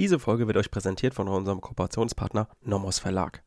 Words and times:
Diese 0.00 0.18
Folge 0.18 0.46
wird 0.46 0.56
euch 0.56 0.70
präsentiert 0.70 1.12
von 1.12 1.28
unserem 1.28 1.60
Kooperationspartner 1.60 2.48
Nomos 2.62 2.98
Verlag. 2.98 3.42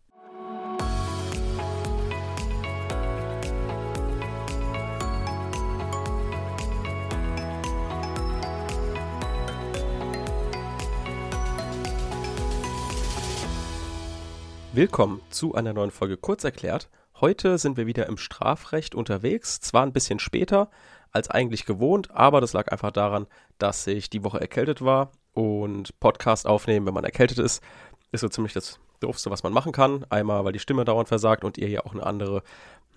Willkommen 14.73 15.21
zu 15.31 15.55
einer 15.55 15.73
neuen 15.73 15.89
Folge 15.89 16.17
Kurz 16.17 16.43
erklärt. 16.43 16.91
Heute 17.19 17.57
sind 17.57 17.77
wir 17.77 17.87
wieder 17.87 18.05
im 18.05 18.17
Strafrecht 18.17 18.93
unterwegs, 18.93 19.59
zwar 19.59 19.81
ein 19.81 19.91
bisschen 19.91 20.19
später 20.19 20.69
als 21.11 21.31
eigentlich 21.31 21.65
gewohnt, 21.65 22.11
aber 22.11 22.41
das 22.41 22.53
lag 22.53 22.71
einfach 22.71 22.91
daran, 22.91 23.25
dass 23.57 23.87
ich 23.87 24.11
die 24.11 24.23
Woche 24.23 24.39
erkältet 24.39 24.83
war 24.83 25.13
und 25.33 25.99
Podcast 25.99 26.47
aufnehmen, 26.47 26.85
wenn 26.85 26.93
man 26.93 27.03
erkältet 27.03 27.39
ist, 27.39 27.63
ist 28.11 28.21
so 28.21 28.29
ziemlich 28.29 28.53
das 28.53 28.79
Doofste, 28.99 29.31
was 29.31 29.43
man 29.43 29.53
machen 29.53 29.71
kann. 29.71 30.05
Einmal, 30.09 30.45
weil 30.45 30.53
die 30.53 30.59
Stimme 30.59 30.85
dauernd 30.85 31.09
versagt 31.09 31.43
und 31.43 31.57
ihr 31.57 31.67
ja 31.67 31.85
auch 31.85 31.93
eine 31.93 32.05
andere, 32.05 32.43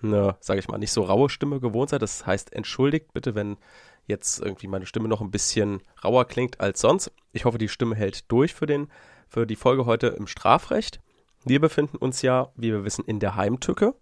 eine, 0.01 0.37
sage 0.39 0.59
ich 0.59 0.67
mal, 0.67 0.77
nicht 0.77 0.91
so 0.91 1.03
raue 1.03 1.29
Stimme 1.29 1.59
gewohnt 1.59 1.89
seid. 1.89 2.01
Das 2.01 2.25
heißt, 2.25 2.53
entschuldigt 2.53 3.13
bitte, 3.13 3.35
wenn 3.35 3.57
jetzt 4.05 4.39
irgendwie 4.39 4.67
meine 4.67 4.85
Stimme 4.85 5.09
noch 5.09 5.21
ein 5.21 5.31
bisschen 5.31 5.81
rauer 6.03 6.25
klingt 6.25 6.61
als 6.61 6.79
sonst. 6.79 7.11
Ich 7.33 7.45
hoffe, 7.45 7.57
die 7.57 7.67
Stimme 7.67 7.95
hält 7.95 8.31
durch 8.31 8.53
für, 8.53 8.65
den, 8.65 8.87
für 9.27 9.45
die 9.45 9.57
Folge 9.57 9.85
heute 9.85 10.07
im 10.07 10.27
Strafrecht. 10.27 11.01
Wir 11.43 11.59
befinden 11.59 11.97
uns 11.97 12.21
ja, 12.21 12.51
wie 12.55 12.71
wir 12.71 12.85
wissen, 12.85 13.05
in 13.05 13.19
der 13.19 13.35
Heimtücke 13.35 13.95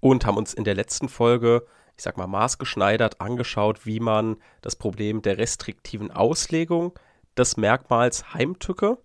und 0.00 0.26
haben 0.26 0.36
uns 0.36 0.52
in 0.52 0.64
der 0.64 0.74
letzten 0.74 1.08
Folge, 1.08 1.66
ich 1.96 2.02
sag 2.02 2.16
mal, 2.16 2.26
maßgeschneidert 2.26 3.20
angeschaut, 3.20 3.86
wie 3.86 4.00
man 4.00 4.36
das 4.60 4.76
Problem 4.76 5.22
der 5.22 5.38
restriktiven 5.38 6.10
Auslegung 6.10 6.92
des 7.36 7.56
Merkmals 7.56 8.34
Heimtücke 8.34 8.98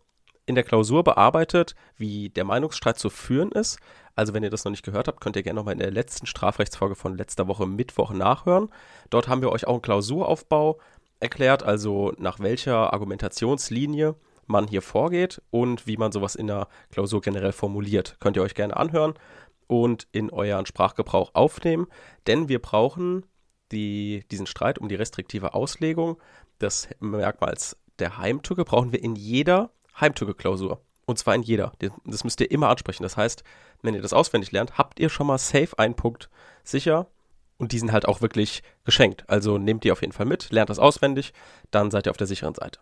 in 0.45 0.55
der 0.55 0.63
Klausur 0.63 1.04
bearbeitet, 1.04 1.76
wie 1.98 2.30
der 2.30 2.45
Meinungsstreit 2.45 2.98
zu 2.98 3.09
führen 3.09 3.52
ist. 3.52 3.79
Also, 4.15 4.34
wenn 4.34 4.43
ihr 4.43 4.49
das 4.49 4.65
noch 4.65 4.71
nicht 4.71 4.85
gehört 4.85 5.07
habt, 5.07 5.21
könnt 5.21 5.35
ihr 5.35 5.43
gerne 5.43 5.60
nochmal 5.60 5.74
in 5.74 5.79
der 5.79 5.91
letzten 5.91 6.26
Strafrechtsfolge 6.26 6.96
von 6.96 7.18
letzter 7.18 7.48
Woche 7.48 7.68
Mittwoch 7.68 8.12
nachhören. 8.12 8.70
Dort 9.10 9.27
haben 9.27 9.41
wir 9.41 9.51
euch 9.51 9.68
auch 9.68 9.74
einen 9.74 9.82
Klausuraufbau 9.82 10.79
erklärt, 11.20 11.63
also 11.63 12.13
nach 12.18 12.40
welcher 12.40 12.93
Argumentationslinie 12.93 14.16
man 14.48 14.68
hier 14.68 14.82
vorgeht 14.82 15.41
und 15.51 15.85
wie 15.85 15.98
man 15.98 16.12
sowas 16.12 16.35
in 16.35 16.48
der 16.48 16.68
Klausur 16.91 17.21
generell 17.21 17.51
formuliert. 17.51 18.18
Könnt 18.20 18.38
ihr 18.38 18.44
euch 18.44 18.55
gerne 18.55 18.77
anhören 18.77 19.13
und 19.68 20.07
in 20.12 20.29
euren 20.29 20.66
Sprachgebrauch 20.66 21.32
aufnehmen, 21.35 21.88
denn 22.26 22.48
wir 22.48 22.62
brauchen 22.62 23.26
die, 23.71 24.23
diesen 24.32 24.48
Streit 24.48 24.79
um 24.79 24.88
die 24.88 24.96
restriktive 24.96 25.54
Auslegung 25.54 26.18
des 26.62 26.88
Merkmals 26.99 27.77
der 27.99 28.17
Heimtücke 28.17 28.65
brauchen 28.65 28.91
wir 28.91 29.03
in 29.03 29.15
jeder 29.15 29.71
Heimtücke-Klausur. 29.99 30.81
Und 31.05 31.17
zwar 31.17 31.35
in 31.35 31.41
jeder. 31.41 31.71
Das 32.05 32.23
müsst 32.23 32.41
ihr 32.41 32.51
immer 32.51 32.70
ansprechen. 32.70 33.04
Das 33.04 33.15
heißt, 33.15 33.43
wenn 33.81 33.93
ihr 33.93 34.01
das 34.01 34.13
auswendig 34.13 34.51
lernt, 34.51 34.77
habt 34.77 34.99
ihr 34.99 35.09
schon 35.09 35.27
mal 35.27 35.37
safe 35.37 35.77
einen 35.77 35.95
Punkt 35.95 36.29
sicher 36.63 37.07
und 37.57 37.71
die 37.71 37.79
sind 37.79 37.91
halt 37.91 38.07
auch 38.07 38.21
wirklich 38.21 38.62
geschenkt. 38.84 39.23
Also 39.27 39.57
nehmt 39.57 39.84
die 39.84 39.91
auf 39.91 40.01
jeden 40.01 40.13
Fall 40.13 40.26
mit, 40.26 40.51
lernt 40.51 40.70
das 40.70 40.79
auswendig, 40.79 41.34
dann 41.71 41.91
seid 41.91 42.07
ihr 42.07 42.12
auf 42.12 42.17
der 42.17 42.27
sicheren 42.27 42.55
Seite. 42.55 42.79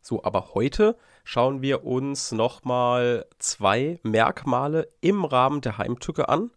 So, 0.00 0.24
aber 0.24 0.54
heute 0.54 0.96
schauen 1.24 1.62
wir 1.62 1.84
uns 1.84 2.32
nochmal 2.32 3.26
zwei 3.38 4.00
Merkmale 4.02 4.88
im 5.00 5.24
Rahmen 5.24 5.60
der 5.60 5.78
Heimtücke 5.78 6.28
an. 6.28 6.50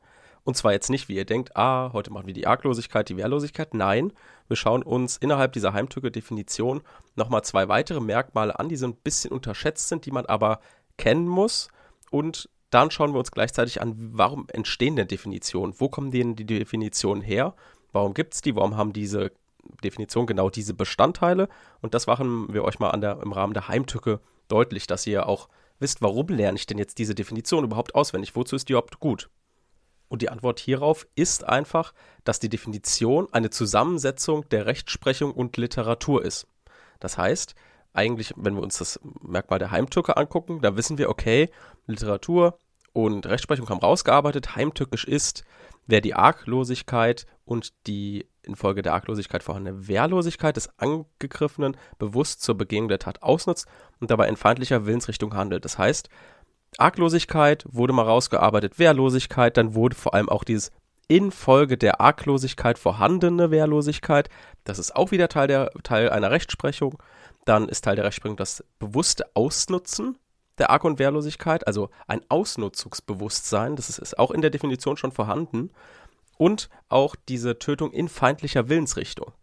Und 0.46 0.56
zwar 0.56 0.72
jetzt 0.72 0.90
nicht, 0.90 1.10
wie 1.10 1.16
ihr 1.16 1.26
denkt, 1.26 1.58
ah, 1.58 1.92
heute 1.92 2.14
machen 2.14 2.28
wir 2.28 2.34
die 2.34 2.48
Arglosigkeit, 2.48 3.10
die 3.10 3.18
Wehrlosigkeit. 3.18 3.74
Nein, 3.74 4.14
wir 4.48 4.56
schauen 4.56 4.84
uns 4.84 5.18
innerhalb 5.18 5.54
dieser 5.54 5.74
Heimtücke-Definition 5.74 6.82
nochmal 7.16 7.44
zwei 7.44 7.68
weitere 7.68 8.00
Merkmale 8.00 8.58
an, 8.58 8.70
die 8.70 8.78
so 8.78 8.86
ein 8.86 8.96
bisschen 8.96 9.32
unterschätzt 9.32 9.90
sind, 9.90 10.06
die 10.06 10.12
man 10.12 10.28
aber 10.28 10.60
kennen 10.98 11.28
muss. 11.28 11.70
Und 12.12 12.48
dann 12.70 12.92
schauen 12.92 13.14
wir 13.14 13.20
uns 13.20 13.32
gleichzeitig 13.32 13.82
an, 13.82 13.96
warum 13.98 14.48
entstehen 14.54 14.96
denn 14.96 15.08
Definitionen? 15.08 15.74
Wo 15.78 15.90
kommen 15.90 16.12
denn 16.12 16.36
die 16.36 16.46
Definitionen 16.46 17.24
her? 17.24 17.56
Warum 17.92 18.14
gibt 18.14 18.36
es 18.36 18.42
die? 18.42 18.56
Warum 18.56 18.78
haben 18.78 18.94
diese 18.94 19.32
Definition 19.84 20.28
genau 20.28 20.50
diese 20.50 20.74
Bestandteile. 20.74 21.50
Und 21.82 21.94
das 21.94 22.08
machen 22.08 22.54
wir 22.54 22.64
euch 22.64 22.80
mal 22.80 22.92
der, 23.00 23.22
im 23.22 23.32
Rahmen 23.32 23.54
der 23.54 23.68
Heimtücke 23.68 24.20
deutlich, 24.48 24.88
dass 24.88 25.08
ihr 25.08 25.28
auch 25.28 25.50
wisst, 25.80 26.02
warum 26.02 26.28
lerne 26.28 26.58
ich 26.58 26.66
denn 26.66 26.78
jetzt 26.78 26.98
diese 26.98 27.16
Definition 27.16 27.64
überhaupt 27.64 27.96
auswendig? 27.96 28.36
Wozu 28.36 28.56
ist 28.56 28.70
die 28.70 28.74
überhaupt 28.74 29.00
gut? 29.00 29.30
Und 30.08 30.22
die 30.22 30.30
Antwort 30.30 30.60
hierauf 30.60 31.08
ist 31.16 31.44
einfach, 31.44 31.94
dass 32.24 32.40
die 32.40 32.50
Definition 32.50 33.28
eine 33.32 33.50
Zusammensetzung 33.50 34.48
der 34.50 34.66
Rechtsprechung 34.66 35.32
und 35.32 35.58
Literatur 35.58 36.24
ist. 36.24 36.48
Das 37.00 37.18
heißt, 37.18 37.56
eigentlich, 37.94 38.34
wenn 38.36 38.56
wir 38.56 38.62
uns 38.62 38.78
das 38.78 39.00
Merkmal 39.22 39.60
der 39.60 39.72
Heimtücke 39.72 40.18
angucken, 40.18 40.62
da 40.62 40.76
wissen 40.76 40.98
wir, 40.98 41.10
okay, 41.10 41.50
Literatur 41.88 42.58
und 42.94 43.26
Rechtsprechung 43.26 43.70
haben 43.70 43.80
rausgearbeitet, 43.80 44.56
heimtückisch 44.56 45.06
ist, 45.06 45.44
wer 45.88 46.02
die 46.02 46.14
Arglosigkeit 46.14 47.26
und 47.46 47.74
die 47.88 48.28
infolge 48.44 48.82
der 48.82 48.94
Arglosigkeit 48.94 49.44
vorhandene 49.44 49.88
Wehrlosigkeit 49.88 50.56
des 50.56 50.70
Angegriffenen 50.80 51.78
bewusst 51.98 52.42
zur 52.42 52.56
Begehung 52.56 52.88
der 52.88 53.00
Tat 53.00 53.24
ausnutzt 53.24 53.68
und 54.00 54.12
dabei 54.12 54.28
in 54.28 54.38
feindlicher 54.38 54.86
Willensrichtung 54.86 55.34
handelt. 55.34 55.66
Das 55.66 55.78
heißt, 55.78 56.10
Arglosigkeit 56.80 57.66
wurde 57.68 57.94
mal 57.94 58.04
rausgearbeitet, 58.04 58.80
Wehrlosigkeit, 58.80 59.58
dann 59.58 59.76
wurde 59.76 59.96
vor 59.96 60.14
allem 60.14 60.30
auch 60.30 60.44
dieses 60.44 60.72
infolge 61.08 61.78
der 61.78 62.02
Arglosigkeit 62.02 62.80
vorhandene 62.80 63.52
Wehrlosigkeit, 63.52 64.30
das 64.64 64.80
ist 64.80 64.96
auch 64.96 65.12
wieder 65.12 65.30
Teil, 65.30 65.48
der, 65.48 65.72
Teil 65.84 66.10
einer 66.10 66.32
Rechtsprechung. 66.32 66.98
Dann 67.46 67.70
ist 67.70 67.84
Teil 67.84 67.96
der 67.96 68.06
Rechtsprechung 68.06 68.38
das 68.38 68.64
bewusste 68.80 69.26
Ausnutzen 69.36 70.18
der 70.58 70.72
Arg- 70.72 70.84
und 70.84 71.00
Wehrlosigkeit, 71.00 71.68
also 71.68 71.90
ein 72.08 72.22
Ausnutzungsbewusstsein, 72.30 73.76
das 73.76 73.90
ist, 73.90 74.00
ist 74.00 74.18
auch 74.18 74.32
in 74.32 74.42
der 74.42 74.50
Definition 74.50 74.98
schon 74.98 75.12
vorhanden 75.12 75.70
und 76.38 76.70
auch 76.90 77.16
diese 77.28 77.60
Tötung 77.60 77.92
in 77.92 78.08
feindlicher 78.10 78.68
Willensrichtung. 78.68 79.34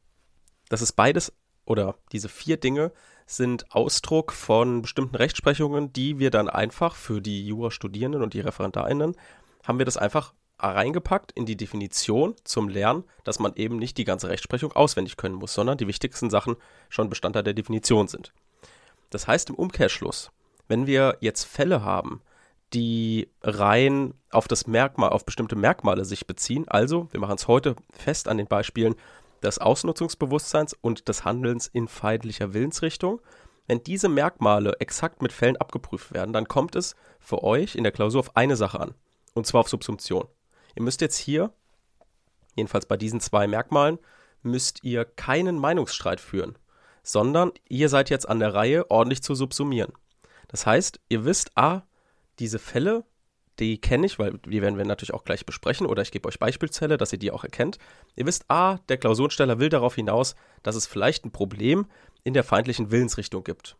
Das 0.68 0.82
ist 0.82 0.92
beides 0.92 1.32
oder 1.64 1.94
diese 2.12 2.28
vier 2.28 2.56
Dinge 2.56 2.92
sind 3.36 3.74
Ausdruck 3.74 4.32
von 4.32 4.82
bestimmten 4.82 5.16
Rechtsprechungen, 5.16 5.92
die 5.92 6.18
wir 6.18 6.30
dann 6.30 6.48
einfach 6.48 6.94
für 6.94 7.20
die 7.20 7.46
Jurastudierenden 7.46 8.22
und 8.22 8.34
die 8.34 8.40
ReferendarInnen 8.40 9.16
haben 9.64 9.78
wir 9.78 9.86
das 9.86 9.96
einfach 9.96 10.34
reingepackt 10.58 11.32
in 11.32 11.46
die 11.46 11.56
Definition 11.56 12.34
zum 12.44 12.68
Lernen, 12.68 13.04
dass 13.24 13.38
man 13.38 13.54
eben 13.56 13.78
nicht 13.78 13.98
die 13.98 14.04
ganze 14.04 14.28
Rechtsprechung 14.28 14.72
auswendig 14.72 15.16
können 15.16 15.34
muss, 15.34 15.54
sondern 15.54 15.78
die 15.78 15.88
wichtigsten 15.88 16.30
Sachen 16.30 16.56
schon 16.88 17.10
Bestandteil 17.10 17.42
der 17.42 17.54
Definition 17.54 18.06
sind. 18.06 18.32
Das 19.10 19.26
heißt 19.26 19.50
im 19.50 19.56
Umkehrschluss, 19.56 20.30
wenn 20.68 20.86
wir 20.86 21.18
jetzt 21.20 21.44
Fälle 21.44 21.84
haben, 21.84 22.22
die 22.72 23.28
rein 23.42 24.14
auf 24.30 24.48
das 24.48 24.66
Merkmal, 24.66 25.10
auf 25.10 25.26
bestimmte 25.26 25.56
Merkmale 25.56 26.04
sich 26.04 26.26
beziehen. 26.26 26.66
Also, 26.68 27.08
wir 27.10 27.20
machen 27.20 27.34
es 27.34 27.48
heute 27.48 27.76
fest 27.92 28.28
an 28.28 28.38
den 28.38 28.46
Beispielen 28.46 28.94
des 29.42 29.58
Ausnutzungsbewusstseins 29.58 30.74
und 30.74 31.08
des 31.08 31.24
Handelns 31.24 31.66
in 31.66 31.88
feindlicher 31.88 32.54
Willensrichtung. 32.54 33.20
Wenn 33.66 33.82
diese 33.82 34.08
Merkmale 34.08 34.74
exakt 34.80 35.22
mit 35.22 35.32
Fällen 35.32 35.56
abgeprüft 35.56 36.12
werden, 36.12 36.32
dann 36.32 36.48
kommt 36.48 36.76
es 36.76 36.96
für 37.20 37.42
euch 37.42 37.74
in 37.74 37.84
der 37.84 37.92
Klausur 37.92 38.20
auf 38.20 38.36
eine 38.36 38.56
Sache 38.56 38.80
an. 38.80 38.94
Und 39.34 39.46
zwar 39.46 39.60
auf 39.60 39.68
Subsumption. 39.68 40.26
Ihr 40.74 40.82
müsst 40.82 41.00
jetzt 41.00 41.16
hier, 41.16 41.52
jedenfalls 42.56 42.86
bei 42.86 42.96
diesen 42.96 43.20
zwei 43.20 43.46
Merkmalen, 43.46 43.98
müsst 44.42 44.82
ihr 44.82 45.04
keinen 45.04 45.58
Meinungsstreit 45.58 46.20
führen, 46.20 46.58
sondern 47.02 47.52
ihr 47.68 47.88
seid 47.88 48.10
jetzt 48.10 48.28
an 48.28 48.40
der 48.40 48.54
Reihe, 48.54 48.90
ordentlich 48.90 49.22
zu 49.22 49.34
subsumieren. 49.34 49.92
Das 50.48 50.66
heißt, 50.66 51.00
ihr 51.08 51.24
wisst, 51.24 51.56
ah, 51.56 51.82
diese 52.38 52.58
Fälle, 52.58 53.04
die 53.58 53.78
kenne 53.80 54.06
ich, 54.06 54.18
weil 54.18 54.38
die 54.38 54.62
werden 54.62 54.78
wir 54.78 54.84
natürlich 54.84 55.14
auch 55.14 55.24
gleich 55.24 55.44
besprechen 55.44 55.86
oder 55.86 56.02
ich 56.02 56.10
gebe 56.10 56.28
euch 56.28 56.38
Beispielzelle, 56.38 56.96
dass 56.96 57.12
ihr 57.12 57.18
die 57.18 57.30
auch 57.30 57.44
erkennt. 57.44 57.78
Ihr 58.16 58.26
wisst, 58.26 58.44
ah, 58.48 58.78
der 58.88 58.96
Klausurensteller 58.96 59.58
will 59.58 59.68
darauf 59.68 59.94
hinaus, 59.94 60.34
dass 60.62 60.74
es 60.74 60.86
vielleicht 60.86 61.24
ein 61.24 61.32
Problem 61.32 61.86
in 62.24 62.34
der 62.34 62.44
feindlichen 62.44 62.90
Willensrichtung 62.90 63.44
gibt. 63.44 63.76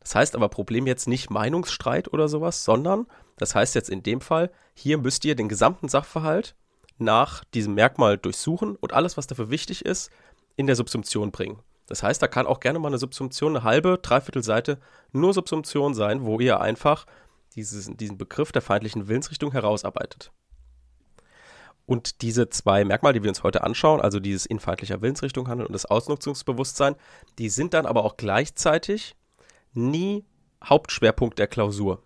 Das 0.00 0.14
heißt 0.14 0.36
aber 0.36 0.48
Problem 0.48 0.86
jetzt 0.86 1.08
nicht 1.08 1.30
Meinungsstreit 1.30 2.12
oder 2.12 2.28
sowas, 2.28 2.64
sondern 2.64 3.06
das 3.36 3.54
heißt 3.54 3.74
jetzt 3.74 3.90
in 3.90 4.02
dem 4.02 4.20
Fall, 4.20 4.50
hier 4.74 4.98
müsst 4.98 5.24
ihr 5.24 5.34
den 5.34 5.48
gesamten 5.48 5.88
Sachverhalt 5.88 6.54
nach 6.98 7.44
diesem 7.54 7.74
Merkmal 7.74 8.18
durchsuchen 8.18 8.76
und 8.76 8.92
alles, 8.92 9.16
was 9.16 9.26
dafür 9.26 9.50
wichtig 9.50 9.84
ist, 9.84 10.10
in 10.56 10.66
der 10.66 10.76
Subsumption 10.76 11.30
bringen. 11.30 11.60
Das 11.86 12.02
heißt, 12.02 12.20
da 12.20 12.28
kann 12.28 12.46
auch 12.46 12.60
gerne 12.60 12.78
mal 12.78 12.88
eine 12.88 12.98
Subsumption, 12.98 13.56
eine 13.56 13.64
halbe, 13.64 13.98
dreiviertel 14.00 14.42
Seite 14.42 14.78
nur 15.12 15.32
Subsumption 15.32 15.94
sein, 15.94 16.24
wo 16.24 16.38
ihr 16.38 16.60
einfach 16.60 17.06
dieses, 17.54 17.90
diesen 17.96 18.18
Begriff 18.18 18.52
der 18.52 18.62
feindlichen 18.62 19.08
Willensrichtung 19.08 19.52
herausarbeitet. 19.52 20.32
Und 21.86 22.20
diese 22.20 22.50
zwei 22.50 22.84
Merkmale, 22.84 23.14
die 23.14 23.22
wir 23.22 23.30
uns 23.30 23.42
heute 23.42 23.64
anschauen, 23.64 24.02
also 24.02 24.20
dieses 24.20 24.44
in 24.44 24.60
feindlicher 24.60 25.00
Willensrichtung 25.00 25.48
handeln 25.48 25.66
und 25.66 25.72
das 25.72 25.86
Ausnutzungsbewusstsein, 25.86 26.96
die 27.38 27.48
sind 27.48 27.72
dann 27.72 27.86
aber 27.86 28.04
auch 28.04 28.18
gleichzeitig 28.18 29.16
nie 29.72 30.26
Hauptschwerpunkt 30.62 31.38
der 31.38 31.46
Klausur. 31.46 32.02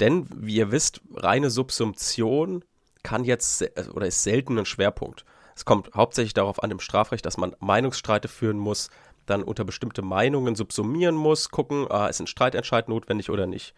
Denn, 0.00 0.26
wie 0.34 0.56
ihr 0.56 0.70
wisst, 0.70 1.00
reine 1.14 1.48
Subsumption 1.48 2.62
kann 3.02 3.24
jetzt 3.24 3.64
oder 3.94 4.06
ist 4.06 4.22
selten 4.22 4.58
ein 4.58 4.66
Schwerpunkt. 4.66 5.24
Es 5.54 5.64
kommt 5.64 5.94
hauptsächlich 5.94 6.34
darauf 6.34 6.62
an 6.62 6.70
im 6.70 6.80
Strafrecht, 6.80 7.24
dass 7.24 7.38
man 7.38 7.56
Meinungsstreite 7.60 8.28
führen 8.28 8.58
muss, 8.58 8.90
dann 9.24 9.42
unter 9.42 9.64
bestimmte 9.64 10.02
Meinungen 10.02 10.54
subsumieren 10.54 11.14
muss, 11.14 11.48
gucken, 11.48 11.90
ah, 11.90 12.08
ist 12.08 12.20
ein 12.20 12.26
Streitentscheid 12.26 12.88
notwendig 12.88 13.30
oder 13.30 13.46
nicht. 13.46 13.74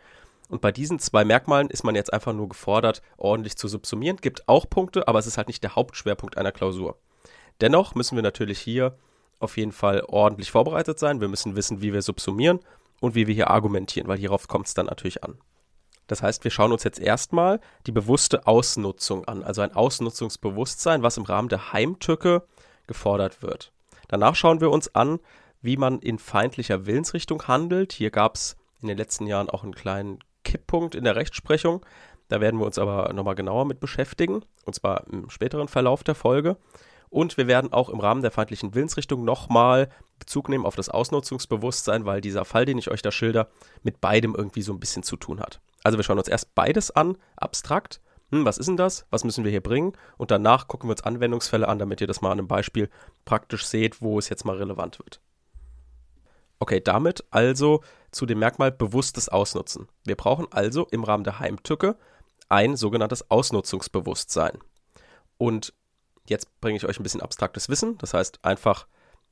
Und 0.49 0.61
bei 0.61 0.73
diesen 0.73 0.99
zwei 0.99 1.25
Merkmalen 1.25 1.69
ist 1.69 1.85
man 1.85 1.95
jetzt 1.95 2.13
einfach 2.13 2.33
nur 2.33 2.49
gefordert, 2.49 3.03
ordentlich 3.17 3.57
zu 3.57 3.69
subsumieren. 3.69 4.17
Gibt 4.17 4.49
auch 4.49 4.69
Punkte, 4.69 5.07
aber 5.07 5.19
es 5.19 5.27
ist 5.27 5.37
halt 5.37 5.49
nicht 5.49 5.63
der 5.63 5.77
Hauptschwerpunkt 5.77 6.39
einer 6.39 6.53
Klausur. 6.53 6.99
Dennoch 7.61 7.95
müssen 7.95 8.17
wir 8.17 8.23
natürlich 8.23 8.59
hier 8.59 8.97
auf 9.41 9.57
jeden 9.57 9.73
Fall 9.73 10.03
ordentlich 10.07 10.51
vorbereitet 10.51 10.99
sein. 10.99 11.21
Wir 11.21 11.29
müssen 11.29 11.55
wissen, 11.55 11.83
wie 11.83 11.93
wir 11.93 12.03
subsumieren 12.03 12.61
und 13.01 13.15
wie 13.15 13.27
wir 13.27 13.35
hier 13.35 13.51
argumentieren, 13.51 14.09
weil 14.09 14.19
hierauf 14.19 14.49
kommt 14.49 14.67
es 14.67 14.75
dann 14.75 14.87
natürlich 14.87 15.23
an. 15.23 15.39
Das 16.07 16.23
heißt, 16.23 16.43
wir 16.43 16.51
schauen 16.51 16.73
uns 16.73 16.85
jetzt 16.85 16.99
erstmal 16.99 17.61
die 17.87 17.93
bewusste 17.93 18.47
Ausnutzung 18.47 19.27
an, 19.27 19.45
also 19.45 19.61
ein 19.61 19.75
Ausnutzungsbewusstsein, 19.75 21.03
was 21.03 21.19
im 21.19 21.25
Rahmen 21.25 21.51
der 21.51 21.73
Heimtücke 21.73 22.47
gefordert 22.87 23.43
wird. 23.43 23.73
Danach 24.09 24.35
schauen 24.35 24.63
wir 24.63 24.71
uns 24.71 24.95
an, 24.95 25.21
wie 25.61 25.77
man 25.77 25.99
in 25.99 26.19
feindlicher 26.19 26.87
Willensrichtung 26.87 27.47
handelt. 27.47 27.93
Hier 27.93 28.11
gab 28.11 28.37
es 28.37 28.57
in 28.81 28.89
den 28.89 28.97
letzten 28.97 29.27
Jahren 29.27 29.51
auch 29.51 29.65
einen 29.65 29.75
kleinen 29.75 30.21
Kipppunkt 30.45 30.95
in 30.95 31.05
der 31.05 31.17
Rechtsprechung. 31.17 31.85
Da 32.29 32.41
werden 32.41 32.61
wir 32.61 32.67
uns 32.67 32.79
aber 32.79 33.13
nochmal 33.13 33.35
genauer 33.35 33.65
mit 33.65 33.81
beschäftigen, 33.81 34.45
und 34.65 34.75
zwar 34.75 35.07
im 35.09 35.31
späteren 35.31 35.69
Verlauf 35.69 36.05
der 36.05 36.15
Folge. 36.15 36.57
Und 37.11 37.39
wir 37.39 37.47
werden 37.47 37.73
auch 37.73 37.89
im 37.89 38.01
Rahmen 38.01 38.23
der 38.23 38.31
feindlichen 38.31 38.75
Willensrichtung 38.75 39.25
nochmal 39.25 39.89
Bezug 40.19 40.49
nehmen 40.49 40.67
auf 40.67 40.77
das 40.77 40.91
Ausnutzungsbewusstsein, 40.91 42.05
weil 42.05 42.21
dieser 42.21 42.45
Fall, 42.45 42.67
den 42.67 42.77
ich 42.77 42.91
euch 42.91 43.03
da 43.03 43.11
schilder, 43.11 43.49
mit 43.83 44.01
beidem 44.01 44.35
irgendwie 44.35 44.63
so 44.63 44.73
ein 44.73 44.81
bisschen 44.81 45.03
zu 45.03 45.17
tun 45.17 45.41
hat. 45.41 45.61
Also 45.85 45.99
wir 45.99 46.03
schauen 46.03 46.19
uns 46.19 46.29
erst 46.29 46.55
beides 46.55 46.91
an, 46.91 47.17
abstrakt. 47.37 48.01
Hm, 48.31 48.45
was 48.45 48.59
ist 48.59 48.67
denn 48.67 48.77
das? 48.77 49.07
Was 49.11 49.25
müssen 49.25 49.45
wir 49.45 49.51
hier 49.51 49.63
bringen? 49.63 49.95
Und 50.19 50.31
danach 50.31 50.69
gucken 50.69 50.89
wir 50.89 50.93
uns 50.93 51.03
Anwendungsfälle 51.03 51.67
an, 51.67 51.79
damit 51.79 52.01
ihr 52.01 52.07
das 52.07 52.21
mal 52.21 52.31
an 52.31 52.39
einem 52.39 52.49
Beispiel 52.49 52.91
praktisch 53.25 53.65
seht, 53.65 54.03
wo 54.03 54.19
es 54.19 54.29
jetzt 54.29 54.45
mal 54.45 54.57
relevant 54.57 54.99
wird. 54.99 55.21
Okay, 56.61 56.81
damit 56.81 57.25
also 57.31 57.83
zu 58.11 58.27
dem 58.27 58.39
Merkmal 58.39 58.73
bewusstes 58.73 59.29
Ausnutzen. 59.29 59.89
Wir 60.05 60.17
brauchen 60.17 60.47
also 60.51 60.87
im 60.91 61.05
Rahmen 61.05 61.25
der 61.25 61.39
Heimtücke 61.39 61.97
ein 62.49 62.77
sogenanntes 62.77 63.31
Ausnutzungsbewusstsein. 63.31 64.59
Und 65.37 65.73
jetzt 66.27 66.61
bringe 66.61 66.77
ich 66.77 66.87
euch 66.87 66.99
ein 66.99 67.03
bisschen 67.03 67.23
abstraktes 67.23 67.69
Wissen, 67.69 67.99
das 67.99 68.15
heißt 68.15 68.45
einfach 68.45 68.87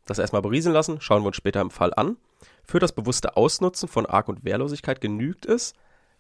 das 0.05 0.19
erstmal 0.19 0.43
berieseln 0.43 0.73
lassen, 0.73 1.01
schauen 1.01 1.23
wir 1.23 1.29
uns 1.29 1.37
später 1.37 1.61
im 1.61 1.71
Fall 1.71 1.93
an. 1.95 2.17
Für 2.65 2.79
das 2.79 2.93
bewusste 2.93 3.37
Ausnutzen 3.37 3.89
von 3.89 4.07
Arg- 4.07 4.29
und 4.29 4.45
Wehrlosigkeit 4.45 5.01
genügt 5.01 5.47
es, 5.47 5.75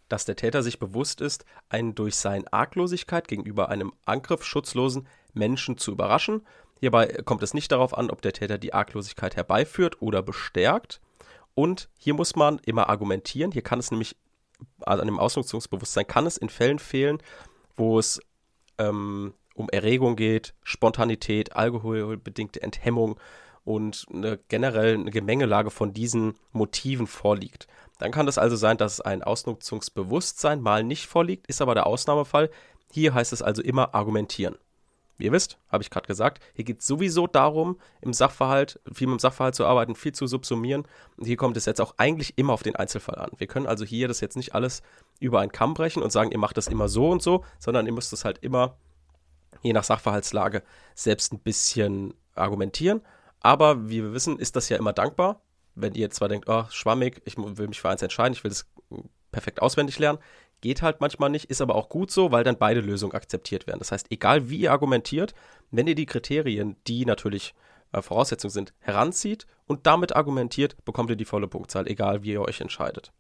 dass 0.09 0.25
der 0.25 0.37
Täter 0.37 0.63
sich 0.63 0.79
bewusst 0.79 1.21
ist, 1.21 1.45
einen 1.69 1.95
durch 1.95 2.17
seine 2.17 2.53
Arglosigkeit 2.53 3.29
gegenüber 3.29 3.69
einem 3.69 3.93
Angriff 4.05 4.45
schutzlosen 4.45 5.07
Menschen 5.35 5.79
zu 5.79 5.93
überraschen. 5.93 6.47
Hierbei 6.81 7.07
kommt 7.25 7.43
es 7.43 7.55
nicht 7.55 7.73
darauf 7.73 7.97
an, 7.97 8.11
ob 8.11 8.23
der 8.23 8.33
Täter 8.33 8.59
die 8.59 8.75
Arglosigkeit 8.75 9.37
herbeiführt 9.37 10.03
oder 10.03 10.23
bestärkt. 10.23 11.01
Und 11.55 11.89
hier 11.99 12.15
muss 12.15 12.37
man 12.37 12.59
immer 12.67 12.89
argumentieren. 12.91 13.51
Hier 13.51 13.63
kann 13.63 13.79
es 13.79 13.91
nämlich, 13.91 14.17
also 14.81 15.01
an 15.01 15.09
dem 15.09 15.19
Ausnutzungsbewusstsein 15.19 16.07
kann 16.07 16.27
es 16.27 16.37
in 16.37 16.51
Fällen 16.51 16.79
fehlen, 16.79 17.19
wo 17.77 17.99
es 17.99 18.21
ähm, 18.79 19.33
um 19.55 19.71
Erregung 19.71 20.17
geht, 20.17 20.55
Spontanität, 20.63 21.57
alkoholbedingte 21.57 22.63
Enthemmung 22.63 23.19
und 23.65 24.07
eine 24.13 24.39
generell 24.49 24.95
eine 24.95 25.11
Gemengelage 25.11 25.71
von 25.71 25.95
diesen 25.95 26.35
Motiven 26.53 27.07
vorliegt. 27.07 27.67
Dann 27.99 28.13
kann 28.13 28.29
es 28.29 28.39
also 28.39 28.55
sein, 28.55 28.77
dass 28.77 29.01
ein 29.01 29.23
Ausnutzungsbewusstsein 29.23 30.61
mal 30.61 30.85
nicht 30.85 31.07
vorliegt, 31.07 31.47
ist 31.47 31.63
aber 31.63 31.75
der 31.75 31.87
Ausnahmefall. 31.87 32.51
Hier 32.93 33.15
heißt 33.15 33.33
es 33.33 33.43
also 33.43 33.63
immer 33.63 33.95
argumentieren. 33.95 34.57
Ihr 35.19 35.33
wisst, 35.33 35.59
habe 35.69 35.83
ich 35.83 35.91
gerade 35.91 36.07
gesagt, 36.07 36.43
hier 36.55 36.65
geht 36.65 36.81
es 36.81 36.87
sowieso 36.87 37.27
darum, 37.27 37.79
im 38.01 38.13
Sachverhalt, 38.13 38.81
viel 38.93 39.07
mit 39.07 39.17
dem 39.17 39.21
Sachverhalt 39.21 39.55
zu 39.55 39.65
arbeiten, 39.65 39.95
viel 39.95 40.13
zu 40.13 40.27
subsumieren. 40.27 40.87
Und 41.17 41.27
hier 41.27 41.37
kommt 41.37 41.57
es 41.57 41.65
jetzt 41.65 41.81
auch 41.81 41.95
eigentlich 41.97 42.37
immer 42.37 42.53
auf 42.53 42.63
den 42.63 42.77
Einzelfall 42.77 43.17
an. 43.17 43.31
Wir 43.37 43.47
können 43.47 43.67
also 43.67 43.85
hier 43.85 44.09
das 44.09 44.21
jetzt 44.21 44.37
nicht 44.37 44.55
alles 44.55 44.83
über 45.21 45.41
einen 45.41 45.53
Kamm 45.53 45.75
brechen 45.75 46.03
und 46.03 46.13
sagen, 46.13 46.31
ihr 46.31 46.39
macht 46.39 46.57
das 46.57 46.69
immer 46.69 46.89
so 46.89 47.11
und 47.11 47.23
so, 47.23 47.45
sondern 47.59 47.87
ihr 47.87 47.93
müsst 47.93 48.13
es 48.13 48.25
halt 48.25 48.39
immer, 48.39 48.77
je 49.63 49.73
nach 49.73 49.85
Sachverhaltslage, 49.85 50.63
selbst 50.95 51.33
ein 51.33 51.41
bisschen 51.41 52.15
argumentieren. 52.35 53.01
Aber 53.41 53.89
wie 53.89 54.03
wir 54.03 54.13
wissen, 54.13 54.39
ist 54.39 54.57
das 54.57 54.69
ja 54.69 54.77
immer 54.77 54.93
dankbar 54.93 55.41
wenn 55.77 55.95
ihr 55.95 56.11
zwar 56.11 56.29
denkt, 56.29 56.49
oh, 56.49 56.65
schwammig, 56.71 57.23
ich 57.25 57.37
will 57.37 57.69
mich 57.69 57.81
für 57.81 57.91
eins 57.91 58.03
entscheiden, 58.03 58.33
ich 58.33 58.43
will 58.43 58.49
das 58.49 58.67
perfekt 59.31 59.63
auswendig 59.63 59.99
lernen, 59.99 60.19
geht 60.61 60.83
halt 60.83 61.01
manchmal 61.01 61.31
nicht, 61.31 61.51
ist 61.51 61.61
aber 61.61 61.75
auch 61.75 61.89
gut 61.89 62.11
so, 62.11 62.33
weil 62.33 62.45
dann 62.45 62.59
beide 62.59 62.81
Lösungen 62.81 63.15
akzeptiert 63.15 63.67
werden. 63.67 63.79
Das 63.79 63.93
heißt, 63.93 64.07
egal 64.11 64.49
wie 64.49 64.61
ihr 64.61 64.73
argumentiert, 64.73 65.35
wenn 65.71 65.87
ihr 65.87 65.95
die 65.95 66.07
Kriterien, 66.07 66.77
die 66.87 67.05
natürlich 67.05 67.55
äh, 67.93 68.03
Voraussetzungen 68.03 68.53
sind, 68.53 68.75
heranzieht 68.79 69.47
und 69.67 69.87
damit 69.87 70.17
argumentiert, 70.17 70.77
bekommt 70.85 71.11
ihr 71.11 71.17
die 71.17 71.25
volle 71.25 71.49
Punktzahl, 71.49 71.87
egal 71.87 72.23
wie 72.23 72.33
ihr 72.33 72.43
euch 72.43 72.61
entscheidet. 72.61 73.13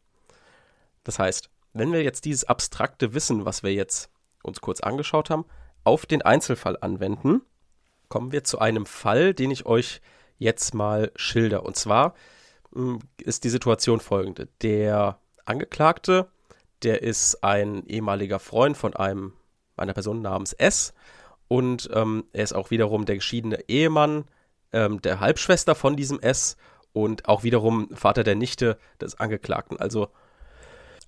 Das 1.05 1.19
heißt, 1.19 1.51
wenn 1.73 1.93
wir 1.93 2.03
jetzt 2.03 2.25
dieses 2.25 2.45
abstrakte 2.45 3.15
Wissen, 3.15 3.45
was 3.45 3.63
wir 3.63 3.73
jetzt 3.73 4.11
uns 4.43 4.61
kurz 4.61 4.81
angeschaut 4.81 5.31
haben, 5.31 5.45
auf 5.85 6.07
den 6.07 6.23
Einzelfall 6.23 6.77
anwenden, 6.81 7.43
kommen 8.09 8.33
wir 8.33 8.45
zu 8.45 8.59
einem 8.59 8.87
Fall, 8.87 9.35
den 9.35 9.51
ich 9.51 9.67
euch 9.67 10.01
jetzt 10.39 10.75
mal 10.75 11.13
schilder. 11.17 11.65
Und 11.65 11.77
zwar 11.77 12.15
hm, 12.75 13.01
ist 13.19 13.45
die 13.45 13.51
Situation 13.51 14.01
folgende. 14.01 14.49
Der 14.63 15.19
Angeklagte, 15.45 16.29
der 16.83 17.03
ist 17.03 17.43
ein 17.43 17.87
ehemaliger 17.87 18.39
Freund 18.39 18.77
von 18.77 18.95
einem, 18.95 19.33
einer 19.77 19.95
Person 19.95 20.23
namens 20.23 20.53
S. 20.53 20.95
Und 21.49 21.89
ähm, 21.93 22.25
er 22.33 22.45
ist 22.45 22.55
auch 22.55 22.71
wiederum 22.71 23.05
der 23.07 23.17
geschiedene 23.17 23.69
Ehemann 23.69 24.25
ähm, 24.73 25.01
der 25.01 25.21
Halbschwester 25.21 25.75
von 25.75 25.97
diesem 25.97 26.21
S 26.21 26.57
und 26.93 27.29
auch 27.29 27.43
wiederum 27.43 27.89
Vater 27.95 28.25
der 28.25 28.35
Nichte 28.35 28.79
des 29.01 29.19
Angeklagten. 29.21 29.79
Also, 29.79 30.09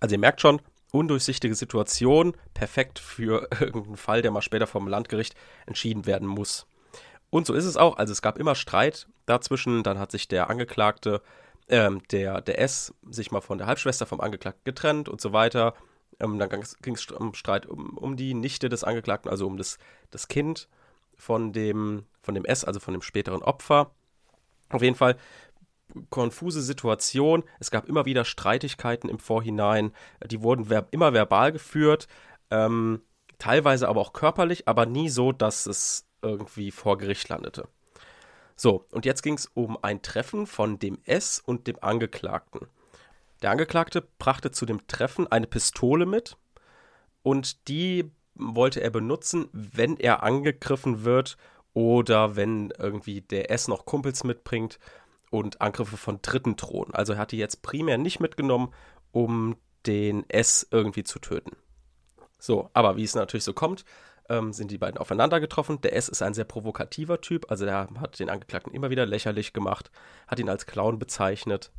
also 0.01 0.15
ihr 0.15 0.19
merkt 0.21 0.41
schon, 0.41 0.61
undurchsichtige 0.93 1.55
Situation, 1.55 2.35
perfekt 2.55 2.99
für 2.99 3.49
irgendeinen 3.61 3.97
Fall, 3.97 4.23
der 4.23 4.31
mal 4.31 4.43
später 4.43 4.67
vom 4.67 4.89
Landgericht 4.89 5.35
entschieden 5.67 6.07
werden 6.07 6.29
muss. 6.29 6.67
Und 7.31 7.47
so 7.47 7.55
ist 7.55 7.65
es 7.65 7.77
auch. 7.77 7.97
Also 7.99 8.13
es 8.13 8.23
gab 8.23 8.39
immer 8.39 8.55
Streit 8.55 9.07
dazwischen. 9.27 9.83
Dann 9.83 9.99
hat 9.99 10.11
sich 10.11 10.29
der 10.29 10.49
Angeklagte 10.49 11.21
ähm, 11.69 12.03
der, 12.11 12.41
der 12.41 12.61
S 12.61 12.95
sich 13.11 13.31
mal 13.31 13.41
von 13.41 13.59
der 13.59 13.67
Halbschwester 13.67 14.07
vom 14.07 14.21
Angeklagten 14.21 14.65
getrennt 14.65 15.09
und 15.09 15.21
so 15.21 15.33
weiter. 15.33 15.75
Ähm, 16.21 16.39
dann 16.39 16.49
ging 16.83 16.95
es 16.95 17.07
um 17.11 17.35
Streit 17.35 17.67
um, 17.67 17.97
um 17.97 18.17
die 18.17 18.35
Nichte 18.35 18.69
des 18.69 18.85
Angeklagten, 18.85 19.31
also 19.31 19.47
um 19.47 19.57
das, 19.57 19.79
das 20.11 20.29
Kind 20.29 20.69
von 21.17 21.53
dem, 21.53 22.07
von 22.23 22.35
dem 22.35 22.45
S, 22.45 22.65
also 22.65 22.81
von 22.81 22.95
dem 22.95 23.03
späteren 23.03 23.43
Opfer. 23.43 23.91
Auf 24.71 24.83
jeden 24.83 24.97
Fall 24.97 25.17
konfuse 26.11 26.63
Situation. 26.63 27.45
Es 27.61 27.71
gab 27.71 27.89
immer 27.89 28.05
wieder 28.05 28.25
Streitigkeiten 28.25 29.09
im 29.09 29.19
Vorhinein. 29.19 29.93
Die 30.27 30.43
wurden 30.43 30.67
ver 30.67 30.87
immer 30.91 31.13
verbal 31.13 31.53
geführt, 31.53 32.09
ähm, 32.51 33.03
teilweise 33.39 33.89
aber 33.89 34.01
auch 34.01 34.13
körperlich, 34.13 34.69
aber 34.69 34.87
nie 34.87 35.09
so, 35.09 35.33
dass 35.33 35.67
es 35.67 36.07
irgendwie 36.23 36.71
vor 36.71 36.99
Gericht 36.99 37.29
landete. 37.29 37.69
So, 38.61 38.85
und 38.91 39.07
jetzt 39.07 39.23
ging 39.23 39.35
es 39.35 39.47
um 39.55 39.79
ein 39.83 40.03
Treffen 40.03 40.45
von 40.49 40.81
dem 40.81 40.99
S 41.05 41.39
und 41.39 41.69
dem 41.69 41.77
Angeklagten. 41.81 42.67
Der 43.41 43.53
Angeklagte 43.53 44.03
brachte 44.19 44.51
zu 44.51 44.67
dem 44.67 44.89
Treffen 44.89 45.29
eine 45.29 45.47
Pistole 45.47 46.07
mit 46.07 46.37
und 47.23 47.69
die 47.69 48.11
wollte 48.35 48.81
er 48.81 48.91
benutzen, 48.91 49.49
wenn 49.53 49.97
er 49.97 50.25
angegriffen 50.25 51.05
wird 51.05 51.37
oder 51.73 52.35
wenn 52.35 52.73
irgendwie 52.77 53.21
der 53.21 53.53
S 53.53 53.69
noch 53.69 53.87
Kumpels 53.87 54.25
mitbringt 54.25 54.81
und 55.31 55.61
Angriffe 55.61 55.97
von 55.97 56.21
Dritten 56.21 56.57
drohen. 56.57 56.93
Also 56.93 57.13
er 57.13 57.21
hat 57.21 57.31
die 57.31 57.39
jetzt 57.39 57.63
primär 57.63 57.97
nicht 57.97 58.19
mitgenommen, 58.19 58.75
um 59.13 59.57
den 59.87 60.29
S 60.29 60.67
irgendwie 60.73 61.05
zu 61.05 61.21
töten. 61.21 61.57
So, 62.41 62.71
aber 62.73 62.97
wie 62.97 63.05
es 63.05 63.15
natürlich 63.15 63.45
so 63.45 63.53
kommt, 63.53 63.85
ähm, 64.29 64.53
sind 64.53 64.71
die 64.71 64.79
beiden 64.79 64.99
aufeinander 64.99 65.41
getroffen. 65.41 65.81
Der 65.81 65.95
S 65.95 66.09
ist 66.09 66.23
ein 66.23 66.35
sehr 66.35 66.45
provokativer 66.45 67.21
Typ, 67.21 67.51
also 67.51 67.65
der 67.65 67.89
hat 68.01 68.19
den 68.19 68.31
Angeklagten 68.31 68.73
immer 68.73 68.91
wieder 68.91 69.07
lächerlich 69.07 69.53
gemacht, 69.53 69.91
hat 70.27 70.39
ihn 70.39 70.49
als 70.49 70.67
Clown 70.67 70.99
bezeichnet, 70.99 71.73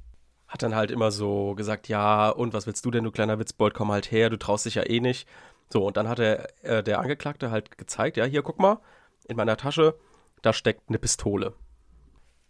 hat 0.48 0.64
dann 0.64 0.76
halt 0.76 0.92
immer 0.92 1.12
so 1.12 1.54
gesagt, 1.56 1.88
ja, 1.88 2.30
und 2.30 2.54
was 2.54 2.66
willst 2.66 2.86
du 2.86 2.92
denn, 2.92 3.04
du 3.04 3.12
kleiner 3.12 3.40
Witzbold, 3.40 3.74
komm 3.74 3.92
halt 3.92 4.12
her, 4.12 4.30
du 4.30 4.38
traust 4.38 4.66
dich 4.66 4.76
ja 4.76 4.84
eh 4.84 5.00
nicht. 5.00 5.28
So, 5.72 5.86
und 5.86 5.98
dann 5.98 6.10
hat 6.10 6.20
er, 6.20 6.50
äh, 6.64 6.84
der 6.84 7.00
Angeklagte 7.00 7.52
halt 7.52 7.78
gezeigt, 7.78 8.18
ja, 8.18 8.26
hier, 8.26 8.42
guck 8.42 8.60
mal, 8.60 8.80
in 9.28 9.38
meiner 9.38 9.58
Tasche, 9.58 9.96
da 10.42 10.52
steckt 10.54 10.90
eine 10.90 10.98
Pistole. 10.98 11.54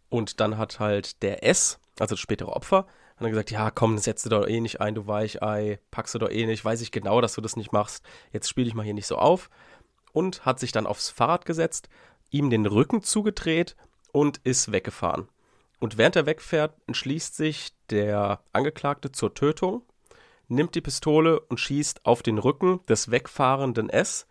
Und 0.07 0.39
dann 0.39 0.57
hat 0.57 0.79
halt 0.79 1.21
der 1.21 1.43
S, 1.43 1.79
also 1.99 2.15
das 2.15 2.21
spätere 2.21 2.53
Opfer, 2.55 2.77
hat 2.77 3.21
dann 3.25 3.31
gesagt, 3.31 3.51
ja, 3.51 3.69
komm, 3.69 3.97
setz 3.97 4.23
du 4.23 4.29
doch 4.29 4.47
eh 4.47 4.61
nicht 4.61 4.79
ein, 4.79 4.95
du 4.95 5.05
Weichei, 5.05 5.79
packst 5.91 6.15
du 6.15 6.19
doch 6.19 6.29
eh 6.29 6.45
nicht, 6.45 6.63
weiß 6.63 6.79
ich 6.79 6.91
genau, 6.91 7.19
dass 7.19 7.33
du 7.33 7.41
das 7.41 7.57
nicht 7.57 7.73
machst, 7.73 8.05
jetzt 8.31 8.47
spiel 8.47 8.63
dich 8.63 8.73
mal 8.73 8.83
hier 8.83 8.93
nicht 8.93 9.07
so 9.07 9.17
auf 9.17 9.49
und 10.19 10.45
hat 10.45 10.59
sich 10.59 10.73
dann 10.73 10.85
aufs 10.85 11.09
Fahrrad 11.09 11.45
gesetzt, 11.45 11.87
ihm 12.29 12.49
den 12.49 12.65
Rücken 12.65 13.01
zugedreht 13.01 13.77
und 14.11 14.41
ist 14.43 14.73
weggefahren. 14.73 15.29
Und 15.79 15.97
während 15.97 16.17
er 16.17 16.25
wegfährt, 16.25 16.75
entschließt 16.87 17.37
sich 17.37 17.69
der 17.89 18.41
Angeklagte 18.51 19.13
zur 19.13 19.33
Tötung, 19.33 19.83
nimmt 20.49 20.75
die 20.75 20.81
Pistole 20.81 21.39
und 21.39 21.57
schießt 21.57 22.05
auf 22.05 22.21
den 22.21 22.37
Rücken 22.37 22.85
des 22.87 23.11
wegfahrenden 23.11 23.89
S. 23.89 24.27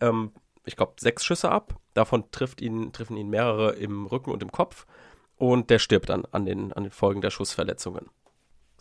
Ähm, 0.00 0.32
ich 0.64 0.74
glaube, 0.74 0.94
sechs 0.98 1.24
Schüsse 1.24 1.52
ab. 1.52 1.78
Davon 1.94 2.28
trifft 2.32 2.60
ihn, 2.60 2.92
treffen 2.92 3.16
ihn 3.16 3.30
mehrere 3.30 3.76
im 3.76 4.06
Rücken 4.06 4.32
und 4.32 4.42
im 4.42 4.50
Kopf. 4.50 4.86
und 5.36 5.70
der 5.70 5.78
stirbt 5.78 6.08
dann 6.08 6.24
an 6.32 6.46
den, 6.46 6.72
an 6.72 6.82
den 6.82 6.92
Folgen 6.92 7.20
der 7.20 7.30
Schussverletzungen. 7.30 8.10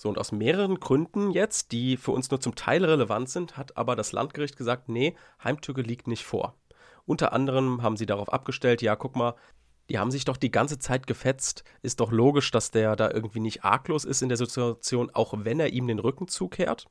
So, 0.01 0.09
und 0.09 0.17
aus 0.17 0.31
mehreren 0.31 0.79
Gründen 0.79 1.29
jetzt, 1.29 1.71
die 1.71 1.95
für 1.95 2.09
uns 2.09 2.31
nur 2.31 2.41
zum 2.41 2.55
Teil 2.55 2.83
relevant 2.83 3.29
sind, 3.29 3.55
hat 3.55 3.77
aber 3.77 3.95
das 3.95 4.13
Landgericht 4.13 4.57
gesagt, 4.57 4.89
nee, 4.89 5.15
Heimtücke 5.43 5.83
liegt 5.83 6.07
nicht 6.07 6.25
vor. 6.25 6.55
Unter 7.05 7.33
anderem 7.33 7.83
haben 7.83 7.97
sie 7.97 8.07
darauf 8.07 8.33
abgestellt, 8.33 8.81
ja, 8.81 8.95
guck 8.95 9.15
mal, 9.15 9.35
die 9.91 9.99
haben 9.99 10.09
sich 10.09 10.25
doch 10.25 10.37
die 10.37 10.49
ganze 10.49 10.79
Zeit 10.79 11.05
gefetzt. 11.05 11.63
Ist 11.83 11.99
doch 11.99 12.11
logisch, 12.11 12.49
dass 12.49 12.71
der 12.71 12.95
da 12.95 13.11
irgendwie 13.11 13.41
nicht 13.41 13.63
arglos 13.63 14.03
ist 14.03 14.23
in 14.23 14.29
der 14.29 14.39
Situation, 14.39 15.11
auch 15.13 15.35
wenn 15.37 15.59
er 15.59 15.71
ihm 15.71 15.87
den 15.87 15.99
Rücken 15.99 16.27
zukehrt. 16.27 16.87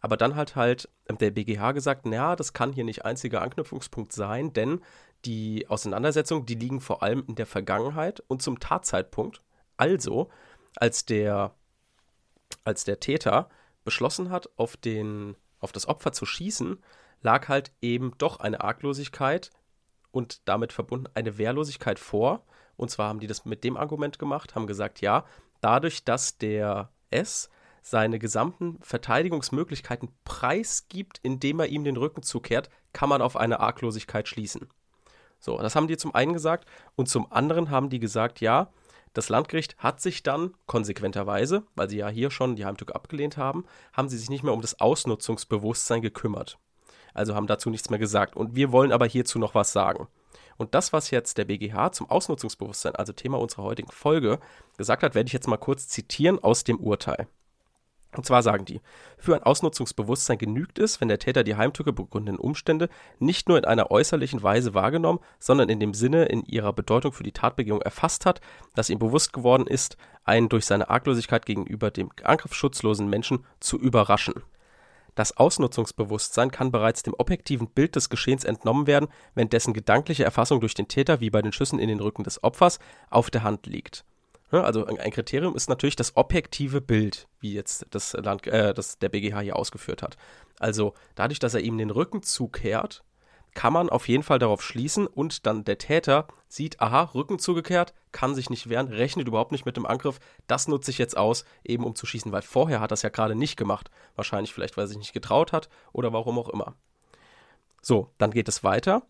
Aber 0.00 0.16
dann 0.16 0.34
hat 0.34 0.56
halt 0.56 0.88
der 1.08 1.30
BGH 1.30 1.70
gesagt, 1.70 2.06
naja, 2.06 2.34
das 2.34 2.52
kann 2.52 2.72
hier 2.72 2.82
nicht 2.82 3.04
einziger 3.04 3.42
Anknüpfungspunkt 3.42 4.12
sein, 4.12 4.52
denn 4.52 4.80
die 5.24 5.68
Auseinandersetzungen, 5.68 6.44
die 6.44 6.56
liegen 6.56 6.80
vor 6.80 7.04
allem 7.04 7.22
in 7.28 7.36
der 7.36 7.46
Vergangenheit 7.46 8.20
und 8.26 8.42
zum 8.42 8.58
Tatzeitpunkt. 8.58 9.42
Also, 9.76 10.28
als 10.74 11.04
der, 11.04 11.54
als 12.64 12.84
der 12.84 13.00
Täter 13.00 13.48
beschlossen 13.84 14.30
hat, 14.30 14.48
auf, 14.56 14.76
den, 14.76 15.36
auf 15.58 15.72
das 15.72 15.86
Opfer 15.86 16.12
zu 16.12 16.26
schießen, 16.26 16.78
lag 17.22 17.48
halt 17.48 17.72
eben 17.80 18.12
doch 18.18 18.40
eine 18.40 18.62
Arglosigkeit 18.62 19.50
und 20.10 20.46
damit 20.48 20.72
verbunden 20.72 21.10
eine 21.14 21.38
Wehrlosigkeit 21.38 21.98
vor. 21.98 22.44
Und 22.76 22.90
zwar 22.90 23.08
haben 23.08 23.20
die 23.20 23.26
das 23.26 23.44
mit 23.44 23.64
dem 23.64 23.76
Argument 23.76 24.18
gemacht, 24.18 24.54
haben 24.54 24.66
gesagt, 24.66 25.00
ja, 25.00 25.24
dadurch, 25.60 26.04
dass 26.04 26.38
der 26.38 26.90
S 27.10 27.50
seine 27.82 28.18
gesamten 28.18 28.78
Verteidigungsmöglichkeiten 28.82 30.10
preisgibt, 30.24 31.18
indem 31.22 31.60
er 31.60 31.66
ihm 31.66 31.84
den 31.84 31.96
Rücken 31.96 32.22
zukehrt, 32.22 32.70
kann 32.92 33.08
man 33.08 33.22
auf 33.22 33.36
eine 33.36 33.60
Arglosigkeit 33.60 34.28
schließen. 34.28 34.68
So, 35.40 35.58
das 35.58 35.74
haben 35.74 35.88
die 35.88 35.96
zum 35.96 36.14
einen 36.14 36.32
gesagt 36.32 36.68
und 36.94 37.08
zum 37.08 37.30
anderen 37.32 37.70
haben 37.70 37.90
die 37.90 37.98
gesagt, 37.98 38.40
ja, 38.40 38.70
das 39.12 39.28
Landgericht 39.28 39.76
hat 39.78 40.00
sich 40.00 40.22
dann 40.22 40.54
konsequenterweise, 40.66 41.64
weil 41.74 41.90
sie 41.90 41.98
ja 41.98 42.08
hier 42.08 42.30
schon 42.30 42.56
die 42.56 42.64
Heimtücke 42.64 42.94
abgelehnt 42.94 43.36
haben, 43.36 43.64
haben 43.92 44.08
sie 44.08 44.16
sich 44.16 44.30
nicht 44.30 44.42
mehr 44.42 44.54
um 44.54 44.62
das 44.62 44.80
Ausnutzungsbewusstsein 44.80 46.00
gekümmert. 46.00 46.58
Also 47.14 47.34
haben 47.34 47.46
dazu 47.46 47.68
nichts 47.68 47.90
mehr 47.90 47.98
gesagt. 47.98 48.36
Und 48.36 48.56
wir 48.56 48.72
wollen 48.72 48.92
aber 48.92 49.06
hierzu 49.06 49.38
noch 49.38 49.54
was 49.54 49.72
sagen. 49.72 50.08
Und 50.56 50.74
das, 50.74 50.92
was 50.92 51.10
jetzt 51.10 51.38
der 51.38 51.44
BGH 51.44 51.92
zum 51.92 52.08
Ausnutzungsbewusstsein, 52.10 52.94
also 52.96 53.12
Thema 53.12 53.38
unserer 53.38 53.64
heutigen 53.64 53.90
Folge, 53.90 54.38
gesagt 54.76 55.02
hat, 55.02 55.14
werde 55.14 55.26
ich 55.26 55.32
jetzt 55.32 55.48
mal 55.48 55.56
kurz 55.56 55.88
zitieren 55.88 56.38
aus 56.38 56.64
dem 56.64 56.78
Urteil. 56.78 57.26
Und 58.14 58.26
zwar 58.26 58.42
sagen 58.42 58.66
die, 58.66 58.82
für 59.16 59.34
ein 59.34 59.42
Ausnutzungsbewusstsein 59.42 60.36
genügt 60.36 60.78
es, 60.78 61.00
wenn 61.00 61.08
der 61.08 61.18
Täter 61.18 61.44
die 61.44 61.56
Heimtücke 61.56 61.94
begründenden 61.94 62.38
Umstände 62.38 62.90
nicht 63.18 63.48
nur 63.48 63.56
in 63.56 63.64
einer 63.64 63.90
äußerlichen 63.90 64.42
Weise 64.42 64.74
wahrgenommen, 64.74 65.20
sondern 65.38 65.70
in 65.70 65.80
dem 65.80 65.94
Sinne 65.94 66.26
in 66.26 66.44
ihrer 66.44 66.74
Bedeutung 66.74 67.12
für 67.12 67.22
die 67.22 67.32
Tatbegehung 67.32 67.80
erfasst 67.80 68.26
hat, 68.26 68.42
dass 68.74 68.90
ihm 68.90 68.98
bewusst 68.98 69.32
geworden 69.32 69.66
ist, 69.66 69.96
einen 70.24 70.50
durch 70.50 70.66
seine 70.66 70.90
Arglosigkeit 70.90 71.46
gegenüber 71.46 71.90
dem 71.90 72.10
angriffsschutzlosen 72.22 73.08
Menschen 73.08 73.46
zu 73.60 73.78
überraschen. 73.78 74.34
Das 75.14 75.36
Ausnutzungsbewusstsein 75.36 76.50
kann 76.50 76.70
bereits 76.70 77.02
dem 77.02 77.14
objektiven 77.16 77.68
Bild 77.68 77.96
des 77.96 78.10
Geschehens 78.10 78.44
entnommen 78.44 78.86
werden, 78.86 79.08
wenn 79.34 79.48
dessen 79.48 79.74
gedankliche 79.74 80.24
Erfassung 80.24 80.60
durch 80.60 80.74
den 80.74 80.88
Täter, 80.88 81.20
wie 81.20 81.30
bei 81.30 81.42
den 81.42 81.52
Schüssen 81.52 81.78
in 81.78 81.88
den 81.88 82.00
Rücken 82.00 82.24
des 82.24 82.42
Opfers, 82.42 82.78
auf 83.10 83.30
der 83.30 83.42
Hand 83.42 83.66
liegt 83.66 84.04
also 84.60 84.84
ein 84.84 85.10
Kriterium 85.10 85.56
ist 85.56 85.68
natürlich 85.68 85.96
das 85.96 86.16
objektive 86.16 86.80
Bild, 86.80 87.26
wie 87.40 87.54
jetzt 87.54 87.86
das 87.90 88.12
Land, 88.12 88.46
äh, 88.46 88.74
das 88.74 88.98
der 88.98 89.08
BGH 89.08 89.40
hier 89.40 89.56
ausgeführt 89.56 90.02
hat. 90.02 90.16
Also 90.58 90.94
dadurch, 91.14 91.38
dass 91.38 91.54
er 91.54 91.60
ihm 91.60 91.78
den 91.78 91.90
Rücken 91.90 92.22
zukehrt, 92.22 93.02
kann 93.54 93.72
man 93.72 93.90
auf 93.90 94.08
jeden 94.08 94.22
Fall 94.22 94.38
darauf 94.38 94.62
schließen 94.62 95.06
und 95.06 95.46
dann 95.46 95.64
der 95.64 95.78
Täter 95.78 96.26
sieht, 96.48 96.80
aha, 96.80 97.10
Rücken 97.14 97.38
zugekehrt, 97.38 97.92
kann 98.10 98.34
sich 98.34 98.48
nicht 98.50 98.68
wehren, 98.68 98.88
rechnet 98.88 99.28
überhaupt 99.28 99.52
nicht 99.52 99.66
mit 99.66 99.76
dem 99.76 99.86
Angriff. 99.86 100.20
Das 100.46 100.68
nutze 100.68 100.90
ich 100.90 100.98
jetzt 100.98 101.16
aus, 101.16 101.44
eben 101.64 101.84
um 101.84 101.94
zu 101.94 102.06
schießen, 102.06 102.32
weil 102.32 102.42
vorher 102.42 102.80
hat 102.80 102.92
er 102.92 102.94
es 102.94 103.02
ja 103.02 103.10
gerade 103.10 103.34
nicht 103.34 103.56
gemacht. 103.56 103.90
Wahrscheinlich 104.16 104.52
vielleicht, 104.54 104.76
weil 104.76 104.84
er 104.84 104.88
sich 104.88 104.98
nicht 104.98 105.12
getraut 105.12 105.52
hat 105.52 105.68
oder 105.92 106.12
warum 106.12 106.38
auch 106.38 106.48
immer. 106.48 106.74
So, 107.82 108.10
dann 108.18 108.30
geht 108.30 108.48
es 108.48 108.64
weiter 108.64 109.02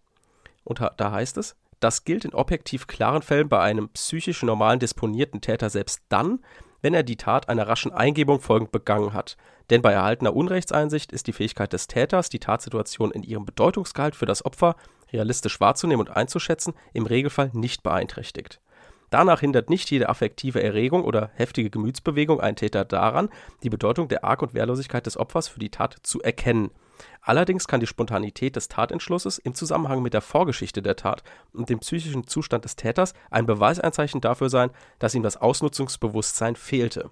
und 0.64 0.80
da 0.96 1.12
heißt 1.12 1.36
es, 1.36 1.56
das 1.82 2.04
gilt 2.04 2.24
in 2.24 2.34
objektiv 2.34 2.86
klaren 2.86 3.22
Fällen 3.22 3.48
bei 3.48 3.60
einem 3.60 3.88
psychisch 3.90 4.42
normalen 4.42 4.78
disponierten 4.78 5.40
Täter 5.40 5.68
selbst 5.68 6.02
dann, 6.08 6.40
wenn 6.80 6.94
er 6.94 7.02
die 7.02 7.16
Tat 7.16 7.48
einer 7.48 7.68
raschen 7.68 7.92
Eingebung 7.92 8.40
folgend 8.40 8.72
begangen 8.72 9.12
hat. 9.12 9.36
Denn 9.70 9.82
bei 9.82 9.92
erhaltener 9.92 10.34
Unrechtseinsicht 10.34 11.12
ist 11.12 11.26
die 11.26 11.32
Fähigkeit 11.32 11.72
des 11.72 11.86
Täters, 11.86 12.28
die 12.28 12.40
Tatsituation 12.40 13.10
in 13.10 13.22
ihrem 13.22 13.44
Bedeutungsgehalt 13.44 14.16
für 14.16 14.26
das 14.26 14.44
Opfer 14.44 14.76
realistisch 15.12 15.60
wahrzunehmen 15.60 16.06
und 16.06 16.16
einzuschätzen, 16.16 16.74
im 16.92 17.06
Regelfall 17.06 17.50
nicht 17.52 17.82
beeinträchtigt. 17.82 18.61
Danach 19.12 19.40
hindert 19.40 19.68
nicht 19.68 19.90
jede 19.90 20.08
affektive 20.08 20.62
Erregung 20.62 21.04
oder 21.04 21.30
heftige 21.34 21.68
Gemütsbewegung 21.68 22.40
einen 22.40 22.56
Täter 22.56 22.86
daran, 22.86 23.28
die 23.62 23.68
Bedeutung 23.68 24.08
der 24.08 24.24
Arg- 24.24 24.40
und 24.40 24.54
Wehrlosigkeit 24.54 25.04
des 25.04 25.18
Opfers 25.18 25.48
für 25.48 25.60
die 25.60 25.68
Tat 25.68 25.98
zu 26.02 26.22
erkennen. 26.22 26.70
Allerdings 27.20 27.68
kann 27.68 27.80
die 27.80 27.86
Spontanität 27.86 28.56
des 28.56 28.68
Tatentschlusses 28.68 29.36
im 29.36 29.54
Zusammenhang 29.54 30.00
mit 30.00 30.14
der 30.14 30.22
Vorgeschichte 30.22 30.80
der 30.80 30.96
Tat 30.96 31.24
und 31.52 31.68
dem 31.68 31.80
psychischen 31.80 32.26
Zustand 32.26 32.64
des 32.64 32.74
Täters 32.74 33.12
ein 33.30 33.44
Beweiseinzeichen 33.44 34.22
dafür 34.22 34.48
sein, 34.48 34.70
dass 34.98 35.14
ihm 35.14 35.22
das 35.22 35.36
Ausnutzungsbewusstsein 35.36 36.56
fehlte. 36.56 37.10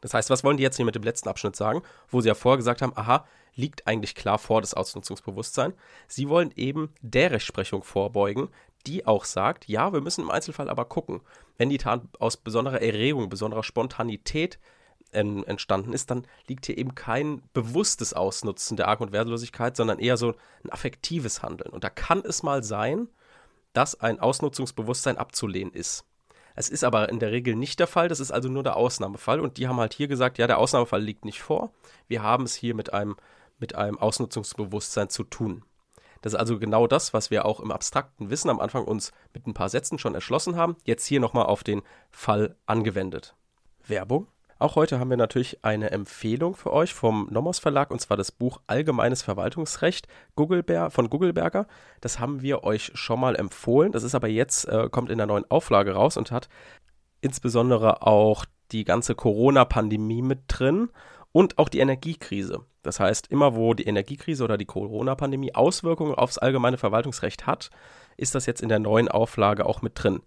Das 0.00 0.12
heißt, 0.12 0.28
was 0.28 0.42
wollen 0.42 0.56
die 0.56 0.64
jetzt 0.64 0.76
hier 0.76 0.84
mit 0.84 0.96
dem 0.96 1.04
letzten 1.04 1.28
Abschnitt 1.28 1.54
sagen, 1.54 1.82
wo 2.08 2.20
sie 2.20 2.28
ja 2.28 2.34
vorher 2.34 2.56
gesagt 2.56 2.82
haben, 2.82 2.96
aha, 2.96 3.26
liegt 3.54 3.86
eigentlich 3.86 4.16
klar 4.16 4.38
vor 4.38 4.60
das 4.60 4.74
Ausnutzungsbewusstsein. 4.74 5.72
Sie 6.08 6.28
wollen 6.28 6.52
eben 6.56 6.92
der 7.00 7.30
Rechtsprechung 7.30 7.84
vorbeugen, 7.84 8.48
die 8.86 9.06
auch 9.06 9.24
sagt, 9.24 9.68
ja, 9.68 9.92
wir 9.92 10.00
müssen 10.00 10.22
im 10.22 10.30
Einzelfall 10.30 10.68
aber 10.68 10.84
gucken, 10.84 11.20
wenn 11.58 11.68
die 11.68 11.78
Tat 11.78 12.02
aus 12.18 12.36
besonderer 12.36 12.82
Erregung, 12.82 13.28
besonderer 13.28 13.62
Spontanität 13.62 14.58
entstanden 15.12 15.92
ist, 15.92 16.10
dann 16.10 16.26
liegt 16.46 16.66
hier 16.66 16.76
eben 16.76 16.94
kein 16.94 17.40
bewusstes 17.54 18.12
Ausnutzen 18.12 18.76
der 18.76 18.88
Arg- 18.88 19.00
und 19.00 19.12
Wertlosigkeit, 19.12 19.76
sondern 19.76 19.98
eher 19.98 20.16
so 20.16 20.34
ein 20.62 20.72
affektives 20.72 21.42
Handeln. 21.42 21.70
Und 21.70 21.84
da 21.84 21.90
kann 21.90 22.22
es 22.24 22.42
mal 22.42 22.62
sein, 22.62 23.08
dass 23.72 23.98
ein 23.98 24.20
Ausnutzungsbewusstsein 24.20 25.16
abzulehnen 25.16 25.72
ist. 25.72 26.04
Es 26.54 26.68
ist 26.68 26.84
aber 26.84 27.08
in 27.10 27.18
der 27.18 27.32
Regel 27.32 27.54
nicht 27.54 27.78
der 27.78 27.86
Fall, 27.86 28.08
das 28.08 28.20
ist 28.20 28.30
also 28.30 28.48
nur 28.48 28.62
der 28.62 28.76
Ausnahmefall. 28.76 29.40
Und 29.40 29.58
die 29.58 29.68
haben 29.68 29.78
halt 29.78 29.94
hier 29.94 30.08
gesagt, 30.08 30.38
ja, 30.38 30.46
der 30.46 30.58
Ausnahmefall 30.58 31.02
liegt 31.02 31.24
nicht 31.24 31.42
vor. 31.42 31.72
Wir 32.08 32.22
haben 32.22 32.44
es 32.44 32.54
hier 32.54 32.74
mit 32.74 32.92
einem, 32.92 33.16
mit 33.58 33.74
einem 33.74 33.98
Ausnutzungsbewusstsein 33.98 35.08
zu 35.08 35.24
tun. 35.24 35.64
Das 36.26 36.32
ist 36.32 36.40
also 36.40 36.58
genau 36.58 36.88
das, 36.88 37.14
was 37.14 37.30
wir 37.30 37.44
auch 37.44 37.60
im 37.60 37.70
abstrakten 37.70 38.30
Wissen 38.30 38.50
am 38.50 38.58
Anfang 38.58 38.84
uns 38.84 39.12
mit 39.32 39.46
ein 39.46 39.54
paar 39.54 39.68
Sätzen 39.68 39.96
schon 39.96 40.16
erschlossen 40.16 40.56
haben, 40.56 40.74
jetzt 40.82 41.06
hier 41.06 41.20
nochmal 41.20 41.46
auf 41.46 41.62
den 41.62 41.82
Fall 42.10 42.56
angewendet. 42.66 43.36
Werbung 43.86 44.26
auch 44.58 44.74
heute 44.74 44.98
haben 44.98 45.10
wir 45.10 45.16
natürlich 45.16 45.62
eine 45.62 45.92
Empfehlung 45.92 46.56
für 46.56 46.72
euch 46.72 46.94
vom 46.94 47.28
Nomos 47.30 47.60
Verlag 47.60 47.92
und 47.92 48.00
zwar 48.00 48.16
das 48.16 48.32
Buch 48.32 48.60
Allgemeines 48.66 49.22
Verwaltungsrecht 49.22 50.08
von 50.34 51.10
Gugelberger. 51.10 51.68
Das 52.00 52.18
haben 52.18 52.42
wir 52.42 52.64
euch 52.64 52.90
schon 52.94 53.20
mal 53.20 53.36
empfohlen. 53.36 53.92
Das 53.92 54.02
ist 54.02 54.16
aber 54.16 54.26
jetzt, 54.26 54.66
äh, 54.66 54.88
kommt 54.90 55.10
in 55.10 55.18
der 55.18 55.28
neuen 55.28 55.48
Auflage 55.48 55.92
raus 55.92 56.16
und 56.16 56.32
hat 56.32 56.48
insbesondere 57.20 58.02
auch 58.02 58.46
die 58.72 58.82
ganze 58.82 59.14
Corona-Pandemie 59.14 60.22
mit 60.22 60.40
drin 60.48 60.90
und 61.30 61.58
auch 61.58 61.68
die 61.68 61.80
Energiekrise. 61.80 62.64
Das 62.86 63.00
heißt, 63.00 63.26
immer 63.28 63.54
wo 63.54 63.74
die 63.74 63.84
Energiekrise 63.84 64.44
oder 64.44 64.56
die 64.56 64.64
Corona-Pandemie 64.64 65.54
Auswirkungen 65.54 66.14
aufs 66.14 66.38
allgemeine 66.38 66.78
Verwaltungsrecht 66.78 67.46
hat, 67.46 67.70
ist 68.16 68.34
das 68.34 68.46
jetzt 68.46 68.62
in 68.62 68.68
der 68.68 68.78
neuen 68.78 69.08
Auflage 69.08 69.66
auch 69.66 69.82
mit 69.82 69.92
drin. 69.94 70.22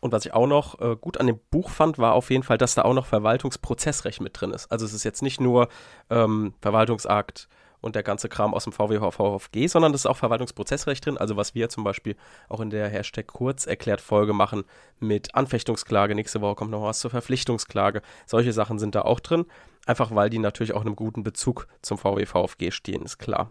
Und 0.00 0.12
was 0.12 0.24
ich 0.24 0.34
auch 0.34 0.46
noch 0.46 0.80
äh, 0.80 0.96
gut 0.96 1.18
an 1.18 1.26
dem 1.26 1.38
Buch 1.50 1.70
fand, 1.70 1.98
war 1.98 2.14
auf 2.14 2.30
jeden 2.30 2.42
Fall, 2.42 2.58
dass 2.58 2.74
da 2.74 2.82
auch 2.82 2.94
noch 2.94 3.06
Verwaltungsprozessrecht 3.06 4.20
mit 4.20 4.40
drin 4.40 4.52
ist. 4.52 4.72
Also 4.72 4.86
es 4.86 4.94
ist 4.94 5.04
jetzt 5.04 5.22
nicht 5.22 5.40
nur 5.40 5.68
ähm, 6.08 6.54
Verwaltungsakt 6.60 7.48
und 7.80 7.94
der 7.94 8.02
ganze 8.02 8.28
Kram 8.28 8.54
aus 8.54 8.64
dem 8.64 8.72
VWV 8.72 9.10
VfG, 9.10 9.66
sondern 9.66 9.92
es 9.94 10.02
ist 10.02 10.06
auch 10.06 10.16
Verwaltungsprozessrecht 10.16 11.04
drin. 11.04 11.18
Also 11.18 11.36
was 11.36 11.54
wir 11.54 11.68
zum 11.68 11.84
Beispiel 11.84 12.16
auch 12.48 12.60
in 12.60 12.70
der 12.70 12.88
Hashtag 12.88 13.26
kurz 13.26 13.66
erklärt 13.66 14.00
Folge 14.00 14.32
machen 14.32 14.64
mit 14.98 15.34
Anfechtungsklage. 15.34 16.14
Nächste 16.14 16.40
Woche 16.40 16.56
kommt 16.56 16.70
noch 16.70 16.82
was 16.82 17.00
zur 17.00 17.10
Verpflichtungsklage. 17.10 18.02
Solche 18.26 18.52
Sachen 18.52 18.78
sind 18.78 18.94
da 18.94 19.02
auch 19.02 19.20
drin. 19.20 19.46
Einfach 19.90 20.14
weil 20.14 20.30
die 20.30 20.38
natürlich 20.38 20.72
auch 20.72 20.82
in 20.82 20.86
einem 20.86 20.94
guten 20.94 21.24
Bezug 21.24 21.66
zum 21.82 21.98
VWVFG 21.98 22.70
stehen, 22.70 23.02
ist 23.02 23.18
klar. 23.18 23.50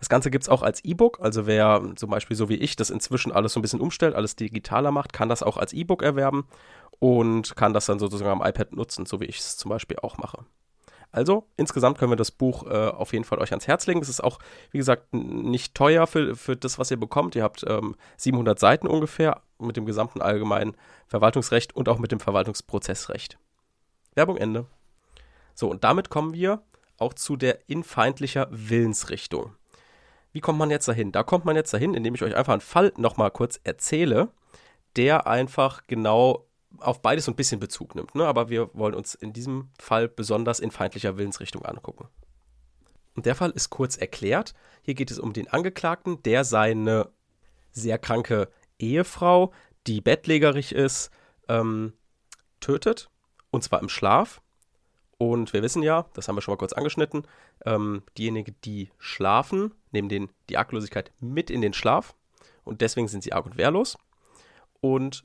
Das 0.00 0.08
Ganze 0.08 0.28
gibt 0.28 0.42
es 0.42 0.48
auch 0.48 0.62
als 0.62 0.84
E-Book. 0.84 1.20
Also 1.20 1.46
wer 1.46 1.92
zum 1.94 2.10
Beispiel 2.10 2.36
so 2.36 2.48
wie 2.48 2.56
ich 2.56 2.74
das 2.74 2.90
inzwischen 2.90 3.30
alles 3.30 3.52
so 3.52 3.60
ein 3.60 3.62
bisschen 3.62 3.80
umstellt, 3.80 4.16
alles 4.16 4.34
digitaler 4.34 4.90
macht, 4.90 5.12
kann 5.12 5.28
das 5.28 5.44
auch 5.44 5.56
als 5.56 5.72
E-Book 5.72 6.02
erwerben 6.02 6.48
und 6.98 7.54
kann 7.54 7.74
das 7.74 7.86
dann 7.86 8.00
sozusagen 8.00 8.28
am 8.28 8.44
iPad 8.44 8.72
nutzen, 8.72 9.06
so 9.06 9.20
wie 9.20 9.26
ich 9.26 9.38
es 9.38 9.56
zum 9.56 9.68
Beispiel 9.68 9.98
auch 10.02 10.18
mache. 10.18 10.44
Also 11.12 11.46
insgesamt 11.56 11.96
können 11.96 12.10
wir 12.10 12.16
das 12.16 12.32
Buch 12.32 12.66
äh, 12.66 12.88
auf 12.88 13.12
jeden 13.12 13.24
Fall 13.24 13.38
euch 13.38 13.52
ans 13.52 13.68
Herz 13.68 13.86
legen. 13.86 14.00
Es 14.00 14.08
ist 14.08 14.24
auch, 14.24 14.40
wie 14.72 14.78
gesagt, 14.78 15.14
nicht 15.14 15.76
teuer 15.76 16.08
für, 16.08 16.34
für 16.34 16.56
das, 16.56 16.80
was 16.80 16.90
ihr 16.90 16.98
bekommt. 16.98 17.36
Ihr 17.36 17.44
habt 17.44 17.64
ähm, 17.68 17.94
700 18.16 18.58
Seiten 18.58 18.88
ungefähr 18.88 19.42
mit 19.60 19.76
dem 19.76 19.86
gesamten 19.86 20.22
allgemeinen 20.22 20.76
Verwaltungsrecht 21.06 21.76
und 21.76 21.88
auch 21.88 22.00
mit 22.00 22.10
dem 22.10 22.18
Verwaltungsprozessrecht. 22.18 23.38
Werbung 24.16 24.38
Ende. 24.38 24.66
So, 25.58 25.68
und 25.68 25.82
damit 25.82 26.08
kommen 26.08 26.34
wir 26.34 26.62
auch 26.98 27.14
zu 27.14 27.34
der 27.36 27.68
infeindlicher 27.68 28.46
Willensrichtung. 28.52 29.56
Wie 30.30 30.38
kommt 30.38 30.56
man 30.56 30.70
jetzt 30.70 30.86
dahin? 30.86 31.10
Da 31.10 31.24
kommt 31.24 31.46
man 31.46 31.56
jetzt 31.56 31.74
dahin, 31.74 31.94
indem 31.94 32.14
ich 32.14 32.22
euch 32.22 32.36
einfach 32.36 32.52
einen 32.52 32.60
Fall 32.60 32.92
nochmal 32.96 33.32
kurz 33.32 33.58
erzähle, 33.64 34.28
der 34.94 35.26
einfach 35.26 35.82
genau 35.88 36.46
auf 36.78 37.02
beides 37.02 37.24
so 37.24 37.32
ein 37.32 37.34
bisschen 37.34 37.58
Bezug 37.58 37.96
nimmt. 37.96 38.14
Ne? 38.14 38.24
Aber 38.24 38.50
wir 38.50 38.72
wollen 38.72 38.94
uns 38.94 39.16
in 39.16 39.32
diesem 39.32 39.70
Fall 39.80 40.06
besonders 40.06 40.60
in 40.60 40.70
feindlicher 40.70 41.18
Willensrichtung 41.18 41.64
angucken. 41.64 42.06
Und 43.16 43.26
der 43.26 43.34
Fall 43.34 43.50
ist 43.50 43.68
kurz 43.68 43.96
erklärt. 43.96 44.54
Hier 44.82 44.94
geht 44.94 45.10
es 45.10 45.18
um 45.18 45.32
den 45.32 45.48
Angeklagten, 45.48 46.22
der 46.22 46.44
seine 46.44 47.10
sehr 47.72 47.98
kranke 47.98 48.48
Ehefrau, 48.78 49.52
die 49.88 50.00
bettlägerig 50.00 50.70
ist, 50.70 51.10
ähm, 51.48 51.94
tötet. 52.60 53.10
Und 53.50 53.64
zwar 53.64 53.80
im 53.80 53.88
Schlaf. 53.88 54.40
Und 55.18 55.52
wir 55.52 55.62
wissen 55.62 55.82
ja, 55.82 56.06
das 56.14 56.28
haben 56.28 56.36
wir 56.36 56.42
schon 56.42 56.52
mal 56.52 56.58
kurz 56.58 56.72
angeschnitten, 56.72 57.24
ähm, 57.66 58.02
diejenigen, 58.16 58.54
die 58.64 58.90
schlafen, 58.98 59.74
nehmen 59.90 60.08
den, 60.08 60.30
die 60.48 60.56
Arglosigkeit 60.56 61.10
mit 61.20 61.50
in 61.50 61.60
den 61.60 61.72
Schlaf. 61.72 62.14
Und 62.64 62.80
deswegen 62.80 63.08
sind 63.08 63.24
sie 63.24 63.32
arg 63.32 63.46
und 63.46 63.56
wehrlos. 63.56 63.98
Und 64.80 65.24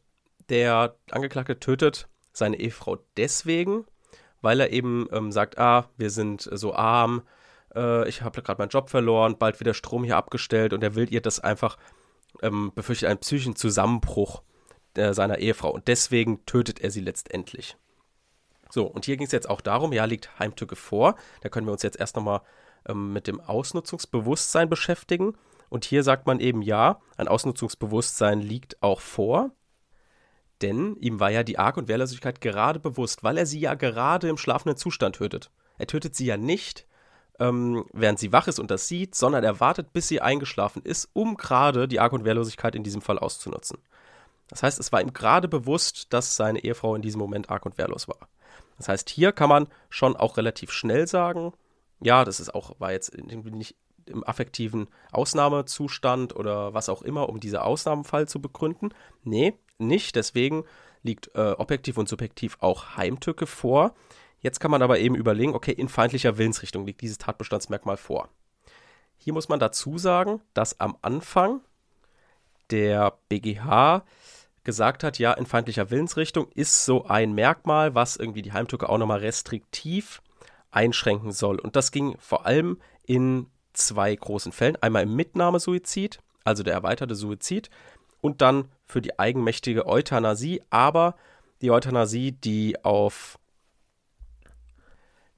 der 0.50 0.96
Angeklagte 1.12 1.60
tötet 1.60 2.08
seine 2.32 2.60
Ehefrau 2.60 2.98
deswegen, 3.18 3.86
weil 4.42 4.60
er 4.60 4.72
eben 4.72 5.08
ähm, 5.12 5.32
sagt, 5.32 5.60
ah, 5.60 5.90
wir 5.98 6.10
sind 6.10 6.50
so 6.52 6.74
arm, 6.74 7.22
äh, 7.76 8.08
ich 8.10 8.24
habe 8.24 8.42
gerade 8.42 8.62
meinen 8.62 8.70
Job 8.70 8.90
verloren, 8.90 9.38
bald 9.38 9.60
wieder 9.60 9.76
Strom 9.76 10.04
hier 10.04 10.18
abgestellt 10.18 10.74
und 10.74 10.84
er 10.84 10.96
will 10.96 11.14
ihr 11.14 11.22
das 11.22 11.40
einfach, 11.40 11.78
ähm, 12.42 12.72
befürchtet 12.74 13.10
einen 13.10 13.20
psychischen 13.20 13.56
Zusammenbruch 13.56 14.42
äh, 14.96 15.14
seiner 15.14 15.38
Ehefrau 15.38 15.72
und 15.72 15.88
deswegen 15.88 16.46
tötet 16.46 16.82
er 16.82 16.90
sie 16.90 17.02
letztendlich. 17.02 17.78
So, 18.74 18.86
und 18.88 19.06
hier 19.06 19.18
ging 19.18 19.28
es 19.28 19.32
jetzt 19.32 19.52
auch 19.52 19.62
darum, 19.62 19.94
ja, 19.94 20.06
liegt 20.06 20.40
Heimtücke 20.40 20.76
vor. 20.76 21.16
Da 21.42 21.50
können 21.50 21.68
wir 21.68 21.74
uns 21.74 21.84
jetzt 21.84 22.00
erst 22.00 22.16
nochmal 22.16 22.42
ähm, 22.88 23.14
mit 23.14 23.28
dem 23.28 23.40
Ausnutzungsbewusstsein 23.40 24.68
beschäftigen. 24.68 25.38
Und 25.70 25.86
hier 25.86 26.02
sagt 26.02 26.26
man 26.26 26.40
eben, 26.40 26.64
ja, 26.64 27.00
ein 27.16 27.28
Ausnutzungsbewusstsein 27.28 28.42
liegt 28.42 28.82
auch 28.82 29.00
vor. 29.00 29.52
Denn 30.64 30.96
ihm 30.96 31.20
war 31.20 31.30
ja 31.30 31.44
die 31.44 31.60
Arg- 31.60 31.78
und 31.78 31.88
Wehrlosigkeit 31.88 32.42
gerade 32.42 32.80
bewusst, 32.80 33.24
weil 33.24 33.38
er 33.38 33.46
sie 33.46 33.60
ja 33.60 33.76
gerade 33.76 34.28
im 34.28 34.38
schlafenden 34.38 34.76
Zustand 34.76 35.18
tötet. 35.18 35.52
Er 35.78 35.86
tötet 35.86 36.16
sie 36.16 36.26
ja 36.26 36.38
nicht, 36.38 36.88
ähm, 37.38 37.86
während 37.94 38.18
sie 38.18 38.32
wach 38.32 38.48
ist 38.48 38.60
und 38.60 38.72
das 38.72 38.88
sieht, 38.88 39.14
sondern 39.14 39.44
er 39.44 39.60
wartet, 39.60 39.94
bis 39.94 40.08
sie 40.08 40.20
eingeschlafen 40.20 40.82
ist, 40.82 41.10
um 41.14 41.38
gerade 41.38 41.88
die 41.88 42.00
Arg- 42.00 42.14
und 42.14 42.26
Wehrlosigkeit 42.26 42.74
in 42.74 42.84
diesem 42.84 43.04
Fall 43.04 43.20
auszunutzen. 43.20 43.78
Das 44.50 44.64
heißt, 44.64 44.80
es 44.80 44.92
war 44.92 45.00
ihm 45.00 45.14
gerade 45.14 45.48
bewusst, 45.48 46.08
dass 46.12 46.36
seine 46.36 46.64
Ehefrau 46.64 46.96
in 46.96 47.04
diesem 47.04 47.20
Moment 47.20 47.52
arg 47.52 47.68
und 47.68 47.78
wehrlos 47.78 48.08
war. 48.08 48.18
Das 48.78 48.90
heißt, 48.90 49.10
hier 49.10 49.32
kann 49.32 49.50
man 49.50 49.68
schon 49.90 50.16
auch 50.16 50.38
relativ 50.38 50.72
schnell 50.72 51.08
sagen, 51.08 51.54
ja, 52.02 52.26
das 52.26 52.40
ist 52.40 52.54
auch, 52.54 52.80
war 52.80 52.92
jetzt 52.92 53.18
nicht 53.18 53.76
im 54.06 54.24
affektiven 54.24 54.88
Ausnahmezustand 55.12 56.36
oder 56.36 56.74
was 56.74 56.90
auch 56.90 57.02
immer, 57.02 57.30
um 57.30 57.40
diesen 57.40 57.60
Ausnahmenfall 57.60 58.28
zu 58.28 58.42
begründen. 58.42 58.94
Nee, 59.24 59.54
nicht. 59.78 60.16
Deswegen 60.16 60.66
liegt 61.04 61.34
äh, 61.36 61.52
objektiv 61.58 61.98
und 61.98 62.10
subjektiv 62.10 62.58
auch 62.60 62.98
Heimtücke 62.98 63.48
vor. 63.48 63.94
Jetzt 64.40 64.60
kann 64.60 64.72
man 64.72 64.82
aber 64.82 65.00
eben 65.00 65.16
überlegen, 65.16 65.56
okay, 65.56 65.72
in 65.72 65.88
feindlicher 65.88 66.38
Willensrichtung 66.38 66.86
liegt 66.86 67.02
dieses 67.02 67.18
Tatbestandsmerkmal 67.18 67.98
vor. 67.98 68.30
Hier 69.18 69.34
muss 69.34 69.48
man 69.48 69.60
dazu 69.60 69.98
sagen, 69.98 70.42
dass 70.54 70.80
am 70.82 70.98
Anfang 71.02 71.62
der 72.70 73.18
BGH 73.30 74.04
gesagt 74.64 75.04
hat, 75.04 75.20
ja, 75.20 75.34
in 75.34 75.46
feindlicher 75.46 75.90
Willensrichtung 75.92 76.48
ist 76.54 76.86
so 76.86 77.06
ein 77.06 77.34
Merkmal, 77.34 77.96
was 77.96 78.16
irgendwie 78.16 78.42
die 78.42 78.54
Heimtücke 78.54 78.90
auch 78.90 78.98
nochmal 78.98 79.20
restriktiv 79.20 80.22
einschränken 80.72 81.32
soll. 81.32 81.60
Und 81.60 81.76
das 81.76 81.92
ging 81.92 82.16
vor 82.20 82.46
allem 82.46 82.80
in 83.06 83.48
zwei 83.74 84.16
großen 84.16 84.52
Fällen. 84.52 84.78
Einmal 84.82 85.04
im 85.04 85.16
Mitnahmesuizid, 85.16 86.20
also 86.44 86.64
der 86.64 86.74
erweiterte 86.74 87.16
Suizid, 87.16 87.70
und 88.22 88.42
dann 88.42 88.70
für 88.86 89.02
die 89.02 89.20
eigenmächtige 89.20 89.86
Euthanasie, 89.86 90.62
aber 90.70 91.16
die 91.62 91.72
Euthanasie, 91.72 92.32
die 92.32 92.84
auf 92.84 93.38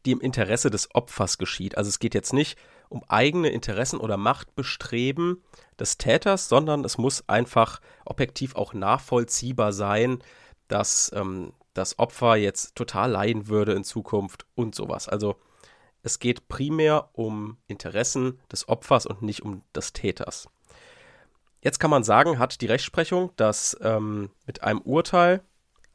die 0.06 0.12
im 0.12 0.22
Interesse 0.22 0.70
des 0.70 0.94
Opfers 0.94 1.40
geschieht. 1.40 1.78
Also 1.78 1.90
es 1.90 2.00
geht 2.00 2.14
jetzt 2.14 2.32
nicht 2.32 2.60
um 2.90 3.04
eigene 3.08 3.50
Interessen 3.50 4.00
oder 4.00 4.18
Machtbestreben 4.18 5.44
des 5.80 5.98
Täters, 5.98 6.50
sondern 6.50 6.86
es 6.86 6.98
muss 6.98 7.28
einfach 7.28 7.82
objektiv 8.06 8.56
auch 8.56 8.74
nachvollziehbar 8.74 9.74
sein, 9.74 10.20
dass 10.68 11.12
ähm, 11.16 11.54
das 11.74 12.00
Opfer 12.00 12.36
jetzt 12.36 12.76
total 12.76 13.12
leiden 13.12 13.48
würde 13.48 13.74
in 13.74 13.84
Zukunft 13.84 14.46
und 14.56 14.76
sowas. 14.76 15.08
Also 15.10 15.36
es 16.02 16.20
geht 16.20 16.48
primär 16.48 17.10
um 17.14 17.58
Interessen 17.68 18.40
des 18.52 18.70
Opfers 18.70 19.06
und 19.06 19.22
nicht 19.22 19.42
um 19.42 19.64
des 19.76 19.94
Täters. 19.94 20.48
Jetzt 21.62 21.80
kann 21.80 21.90
man 21.90 22.04
sagen, 22.04 22.38
hat 22.38 22.62
die 22.62 22.68
Rechtsprechung 22.68 23.32
das 23.38 23.76
ähm, 23.82 24.30
mit 24.46 24.62
einem 24.64 24.82
Urteil 24.82 25.44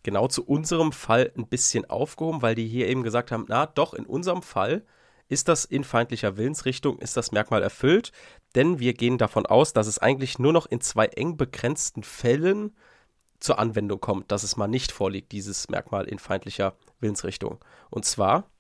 genau 0.03 0.27
zu 0.29 0.45
unserem 0.45 0.93
Fall 0.93 1.33
ein 1.37 1.47
bisschen 1.47 1.89
aufgehoben, 1.89 2.43
weil 2.43 2.55
die 2.55 2.67
hier 2.67 2.89
eben 2.89 3.03
gesagt 3.03 3.31
haben, 3.31 3.45
na 3.49 3.67
doch, 3.67 3.95
in 3.95 4.05
unserem 4.07 4.43
Fall 4.43 4.85
ist 5.31 5.49
das 5.49 5.65
in 5.65 5.85
feindlicher 5.85 6.37
Willensrichtung, 6.37 6.99
ist 6.99 7.17
das 7.17 7.31
Merkmal 7.31 7.63
erfüllt, 7.63 8.11
denn 8.57 8.81
wir 8.81 8.95
gehen 8.95 9.17
davon 9.17 9.47
aus, 9.47 9.73
dass 9.73 9.87
es 9.87 9.99
eigentlich 9.99 10.39
nur 10.39 10.53
noch 10.53 10.67
in 10.67 10.81
zwei 10.81 11.07
eng 11.07 11.37
begrenzten 11.37 12.03
Fällen 12.03 12.77
zur 13.39 13.59
Anwendung 13.59 14.01
kommt, 14.01 14.33
dass 14.33 14.43
es 14.43 14.57
mal 14.57 14.67
nicht 14.67 14.91
vorliegt, 14.91 15.31
dieses 15.33 15.69
Merkmal 15.69 16.07
in 16.07 16.19
feindlicher 16.19 16.75
Willensrichtung. 16.99 17.65
Und 17.91 18.05
zwar 18.05 18.51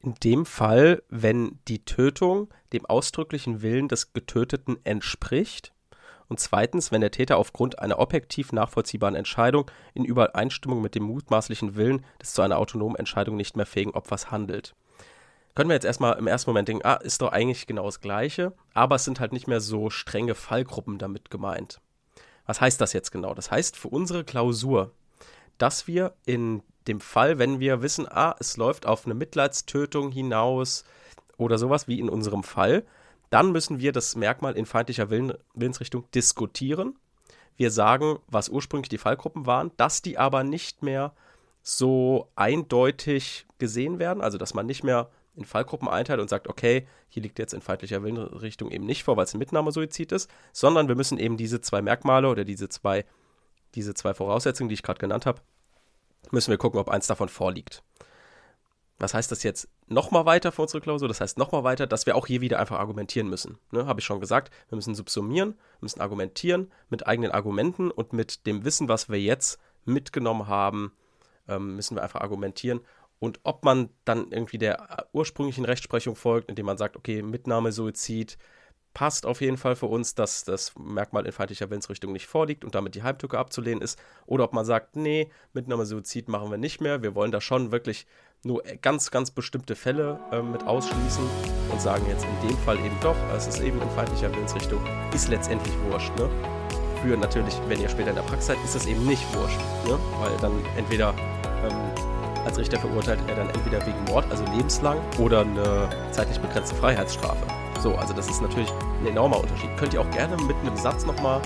in 0.00 0.14
dem 0.14 0.46
Fall, 0.46 1.02
wenn 1.10 1.58
die 1.68 1.84
Tötung 1.84 2.48
dem 2.72 2.86
ausdrücklichen 2.86 3.60
Willen 3.60 3.88
des 3.88 4.14
Getöteten 4.14 4.78
entspricht 4.84 5.74
und 6.28 6.40
zweitens, 6.40 6.90
wenn 6.90 7.02
der 7.02 7.10
Täter 7.10 7.36
aufgrund 7.36 7.80
einer 7.80 7.98
objektiv 7.98 8.50
nachvollziehbaren 8.50 9.14
Entscheidung 9.14 9.70
in 9.92 10.06
Übereinstimmung 10.06 10.80
mit 10.80 10.94
dem 10.94 11.04
mutmaßlichen 11.04 11.76
Willen 11.76 12.04
des 12.20 12.32
zu 12.32 12.42
einer 12.42 12.58
autonomen 12.58 12.96
Entscheidung 12.96 13.36
nicht 13.36 13.56
mehr 13.56 13.66
fähigen 13.66 13.92
Opfers 13.92 14.30
handelt. 14.30 14.74
Können 15.56 15.70
wir 15.70 15.74
jetzt 15.74 15.86
erstmal 15.86 16.18
im 16.18 16.26
ersten 16.26 16.50
Moment 16.50 16.68
denken, 16.68 16.84
ah, 16.84 16.96
ist 16.96 17.22
doch 17.22 17.32
eigentlich 17.32 17.66
genau 17.66 17.86
das 17.86 18.02
Gleiche, 18.02 18.52
aber 18.74 18.96
es 18.96 19.04
sind 19.04 19.20
halt 19.20 19.32
nicht 19.32 19.48
mehr 19.48 19.60
so 19.60 19.88
strenge 19.88 20.34
Fallgruppen 20.34 20.98
damit 20.98 21.30
gemeint. 21.30 21.80
Was 22.44 22.60
heißt 22.60 22.78
das 22.78 22.92
jetzt 22.92 23.10
genau? 23.10 23.32
Das 23.32 23.50
heißt 23.50 23.74
für 23.74 23.88
unsere 23.88 24.22
Klausur, 24.22 24.92
dass 25.56 25.86
wir 25.86 26.12
in 26.26 26.62
dem 26.86 27.00
Fall, 27.00 27.38
wenn 27.38 27.58
wir 27.58 27.80
wissen, 27.80 28.06
ah, 28.06 28.36
es 28.38 28.58
läuft 28.58 28.84
auf 28.84 29.06
eine 29.06 29.14
Mitleidstötung 29.14 30.12
hinaus 30.12 30.84
oder 31.38 31.56
sowas 31.56 31.88
wie 31.88 32.00
in 32.00 32.10
unserem 32.10 32.42
Fall, 32.42 32.84
dann 33.30 33.50
müssen 33.50 33.80
wir 33.80 33.92
das 33.92 34.14
Merkmal 34.14 34.58
in 34.58 34.66
feindlicher 34.66 35.08
Willen, 35.08 35.32
Willensrichtung 35.54 36.04
diskutieren. 36.10 36.98
Wir 37.56 37.70
sagen, 37.70 38.18
was 38.28 38.50
ursprünglich 38.50 38.90
die 38.90 38.98
Fallgruppen 38.98 39.46
waren, 39.46 39.70
dass 39.78 40.02
die 40.02 40.18
aber 40.18 40.44
nicht 40.44 40.82
mehr 40.82 41.14
so 41.62 42.28
eindeutig 42.36 43.46
gesehen 43.58 43.98
werden, 43.98 44.20
also 44.20 44.36
dass 44.36 44.52
man 44.52 44.66
nicht 44.66 44.84
mehr 44.84 45.08
in 45.36 45.44
Fallgruppen 45.44 45.88
einteilt 45.88 46.20
und 46.20 46.28
sagt, 46.28 46.48
okay, 46.48 46.86
hier 47.08 47.22
liegt 47.22 47.38
jetzt 47.38 47.54
in 47.54 47.60
feindlicher 47.60 48.02
Willenrichtung 48.02 48.70
eben 48.70 48.86
nicht 48.86 49.04
vor, 49.04 49.16
weil 49.16 49.24
es 49.24 49.34
ein 49.34 49.38
Mitnahmesuizid 49.38 50.12
ist, 50.12 50.30
sondern 50.52 50.88
wir 50.88 50.94
müssen 50.94 51.18
eben 51.18 51.36
diese 51.36 51.60
zwei 51.60 51.82
Merkmale 51.82 52.28
oder 52.28 52.44
diese 52.44 52.68
zwei, 52.68 53.04
diese 53.74 53.94
zwei 53.94 54.14
Voraussetzungen, 54.14 54.68
die 54.68 54.74
ich 54.74 54.82
gerade 54.82 54.98
genannt 54.98 55.26
habe, 55.26 55.40
müssen 56.30 56.50
wir 56.50 56.58
gucken, 56.58 56.80
ob 56.80 56.88
eins 56.88 57.06
davon 57.06 57.28
vorliegt. 57.28 57.82
Was 58.98 59.12
heißt 59.12 59.30
das 59.30 59.42
jetzt 59.42 59.68
nochmal 59.88 60.24
weiter 60.24 60.52
für 60.52 60.62
unsere 60.62 60.80
Klausur? 60.80 61.06
Das 61.06 61.20
heißt 61.20 61.36
nochmal 61.36 61.64
weiter, 61.64 61.86
dass 61.86 62.06
wir 62.06 62.16
auch 62.16 62.26
hier 62.26 62.40
wieder 62.40 62.58
einfach 62.58 62.78
argumentieren 62.78 63.28
müssen. 63.28 63.58
Ne, 63.70 63.84
Habe 63.84 64.00
ich 64.00 64.06
schon 64.06 64.20
gesagt, 64.20 64.50
wir 64.70 64.76
müssen 64.76 64.94
subsumieren, 64.94 65.58
müssen 65.80 66.00
argumentieren 66.00 66.72
mit 66.88 67.06
eigenen 67.06 67.30
Argumenten 67.30 67.90
und 67.90 68.14
mit 68.14 68.46
dem 68.46 68.64
Wissen, 68.64 68.88
was 68.88 69.10
wir 69.10 69.20
jetzt 69.20 69.60
mitgenommen 69.84 70.46
haben, 70.46 70.92
ähm, 71.46 71.76
müssen 71.76 71.94
wir 71.94 72.02
einfach 72.02 72.22
argumentieren. 72.22 72.80
Und 73.18 73.40
ob 73.44 73.64
man 73.64 73.90
dann 74.04 74.30
irgendwie 74.30 74.58
der 74.58 75.08
ursprünglichen 75.12 75.64
Rechtsprechung 75.64 76.16
folgt, 76.16 76.48
indem 76.48 76.66
man 76.66 76.76
sagt, 76.76 76.96
okay, 76.96 77.22
Mitnahme, 77.22 77.72
Suizid, 77.72 78.36
passt 78.96 79.26
auf 79.26 79.42
jeden 79.42 79.58
Fall 79.58 79.76
für 79.76 79.86
uns, 79.86 80.14
dass 80.14 80.44
das 80.44 80.72
Merkmal 80.78 81.26
in 81.26 81.32
feindlicher 81.32 81.68
Willensrichtung 81.68 82.12
nicht 82.12 82.26
vorliegt 82.26 82.64
und 82.64 82.74
damit 82.74 82.94
die 82.94 83.02
Heimtücke 83.02 83.38
abzulehnen 83.38 83.82
ist. 83.82 83.98
Oder 84.24 84.44
ob 84.44 84.54
man 84.54 84.64
sagt, 84.64 84.96
nee, 84.96 85.30
Mitnahme 85.52 85.84
Suizid 85.84 86.28
machen 86.28 86.50
wir 86.50 86.56
nicht 86.56 86.80
mehr. 86.80 87.02
Wir 87.02 87.14
wollen 87.14 87.30
da 87.30 87.42
schon 87.42 87.72
wirklich 87.72 88.06
nur 88.42 88.62
ganz, 88.80 89.10
ganz 89.10 89.30
bestimmte 89.30 89.76
Fälle 89.76 90.18
äh, 90.32 90.40
mit 90.40 90.62
ausschließen 90.62 91.24
und 91.70 91.80
sagen 91.80 92.06
jetzt 92.08 92.24
in 92.24 92.48
dem 92.48 92.56
Fall 92.58 92.78
eben 92.78 92.98
doch, 93.02 93.16
es 93.36 93.46
ist 93.46 93.60
eben 93.60 93.82
in 93.82 93.90
feindlicher 93.90 94.32
Willensrichtung, 94.32 94.80
ist 95.12 95.28
letztendlich 95.28 95.74
wurscht. 95.90 96.16
Ne? 96.16 96.30
Für 97.02 97.18
natürlich, 97.18 97.54
wenn 97.68 97.80
ihr 97.80 97.90
später 97.90 98.10
in 98.10 98.16
der 98.16 98.22
Praxis 98.22 98.46
seid, 98.46 98.64
ist 98.64 98.74
das 98.74 98.86
eben 98.86 99.04
nicht 99.06 99.22
wurscht. 99.34 99.60
Ne? 99.86 99.98
Weil 100.20 100.34
dann 100.40 100.64
entweder 100.78 101.14
ähm, 101.64 102.15
als 102.46 102.58
Richter 102.58 102.78
verurteilt 102.78 103.18
er 103.26 103.34
dann 103.34 103.50
entweder 103.50 103.84
wegen 103.84 104.02
Mord, 104.04 104.24
also 104.30 104.44
lebenslang, 104.54 104.98
oder 105.18 105.40
eine 105.40 105.90
zeitlich 106.12 106.38
begrenzte 106.38 106.76
Freiheitsstrafe. 106.76 107.44
So, 107.82 107.94
also 107.96 108.14
das 108.14 108.30
ist 108.30 108.40
natürlich 108.40 108.70
ein 109.00 109.08
enormer 109.08 109.40
Unterschied. 109.40 109.76
Könnt 109.76 109.92
ihr 109.92 110.00
auch 110.00 110.10
gerne 110.12 110.36
mit 110.44 110.56
einem 110.56 110.76
Satz 110.76 111.04
nochmal 111.04 111.42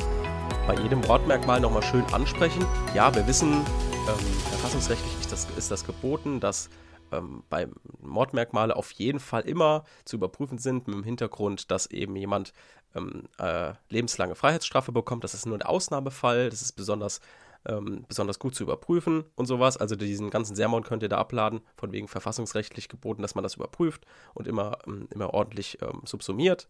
bei 0.67 0.75
jedem 0.75 1.07
Wortmerkmal 1.09 1.59
nochmal 1.59 1.83
schön 1.83 2.05
ansprechen. 2.13 2.65
Ja, 2.95 3.15
wir 3.15 3.27
wissen, 3.27 3.53
ähm, 3.53 4.41
verfassungsrechtlich 4.51 5.13
ist 5.21 5.33
das, 5.33 5.49
ist 5.57 5.71
das 5.71 5.85
geboten, 5.85 6.39
dass 6.39 6.69
ähm, 7.13 7.43
bei 7.49 7.67
Mordmerkmale 8.03 8.77
auf 8.77 8.93
jeden 8.93 9.21
Fall 9.21 9.43
immer 9.43 9.85
zu 10.05 10.17
überprüfen 10.17 10.59
sind, 10.59 10.87
mit 10.87 10.97
dem 10.97 11.05
Hintergrund, 11.05 11.71
dass 11.71 11.87
eben 11.87 12.15
jemand 12.15 12.53
ähm, 12.95 13.25
äh, 13.39 13.73
lebenslange 13.89 14.35
Freiheitsstrafe 14.35 14.93
bekommt. 14.93 15.25
Das 15.25 15.33
ist 15.33 15.47
nur 15.47 15.57
ein 15.57 15.63
Ausnahmefall, 15.63 16.51
das 16.51 16.61
ist 16.61 16.73
besonders 16.73 17.21
ähm, 17.67 18.05
besonders 18.09 18.39
gut 18.39 18.55
zu 18.55 18.63
überprüfen 18.63 19.25
und 19.37 19.47
sowas. 19.47 19.77
Also 19.77 19.97
diesen 19.97 20.31
ganzen 20.31 20.57
Sermon 20.57 20.83
könnt 20.83 21.03
ihr 21.03 21.09
da 21.09 21.19
abladen, 21.19 21.61
von 21.77 21.93
wegen 21.93 22.09
verfassungsrechtlich 22.09 22.89
geboten, 22.89 23.23
dass 23.23 23.35
man 23.35 23.43
das 23.43 23.55
überprüft 23.55 24.07
und 24.35 24.49
immer, 24.49 24.79
ähm, 24.87 25.09
immer 25.11 25.35
ordentlich 25.35 25.79
ähm, 25.83 26.03
subsumiert. 26.05 26.69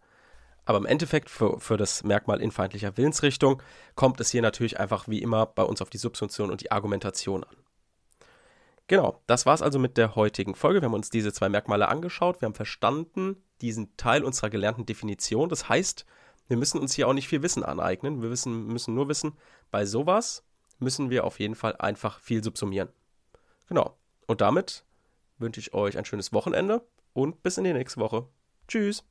Aber 0.65 0.79
im 0.79 0.87
Endeffekt 0.87 1.31
für, 1.31 1.59
für 1.59 1.77
das 1.77 2.05
Merkmal 2.05 2.41
in 2.41 2.51
feindlicher 2.51 2.97
Willensrichtung 2.97 3.63
kommt 3.95 4.21
es 4.21 4.31
hier 4.31 4.43
natürlich 4.43 4.79
einfach 4.79 5.09
wie 5.09 5.23
immer 5.23 5.47
bei 5.47 5.63
uns 5.63 5.81
auf 5.81 5.91
die 5.91 5.99
Subsumption 5.99 6.51
und 6.51 6.61
die 6.61 6.71
Argumentation 6.71 7.45
an. 7.45 7.57
Genau, 8.87 9.23
das 9.29 9.47
war 9.47 9.55
es 9.55 9.63
also 9.63 9.79
mit 9.79 9.97
der 9.97 10.17
heutigen 10.17 10.57
Folge. 10.57 10.81
Wir 10.81 10.87
haben 10.87 10.95
uns 10.95 11.11
diese 11.11 11.33
zwei 11.33 11.49
Merkmale 11.49 11.89
angeschaut. 11.89 12.41
Wir 12.41 12.47
haben 12.47 12.55
verstanden 12.55 13.37
diesen 13.61 13.97
Teil 13.97 14.25
unserer 14.25 14.51
gelernten 14.51 14.85
Definition. 14.85 15.49
Das 15.49 15.69
heißt, 15.69 16.05
wir 16.49 16.57
müssen 16.57 16.81
uns 16.81 16.95
hier 16.95 17.07
auch 17.07 17.13
nicht 17.13 17.29
viel 17.29 17.43
Wissen 17.43 17.63
aneignen. 17.63 18.21
Wir 18.21 18.31
wissen, 18.31 18.67
müssen 18.67 18.95
nur 18.95 19.09
wissen, 19.09 19.35
bei 19.71 19.87
sowas 19.87 20.45
müssen 20.81 21.11
wir 21.11 21.25
auf 21.25 21.39
jeden 21.39 21.55
Fall 21.55 21.77
einfach 21.77 22.21
viel 22.21 22.43
subsumieren. 22.43 22.89
Genau. 23.69 23.97
Und 24.27 24.41
damit 24.41 24.85
wünsche 25.39 25.61
ich 25.61 25.75
euch 25.75 25.97
ein 25.97 26.05
schönes 26.05 26.33
Wochenende 26.33 26.87
und 27.13 27.43
bis 27.43 27.59
in 27.59 27.65
die 27.65 27.73
nächste 27.73 28.01
Woche. 28.01 28.27
Tschüss. 28.69 29.05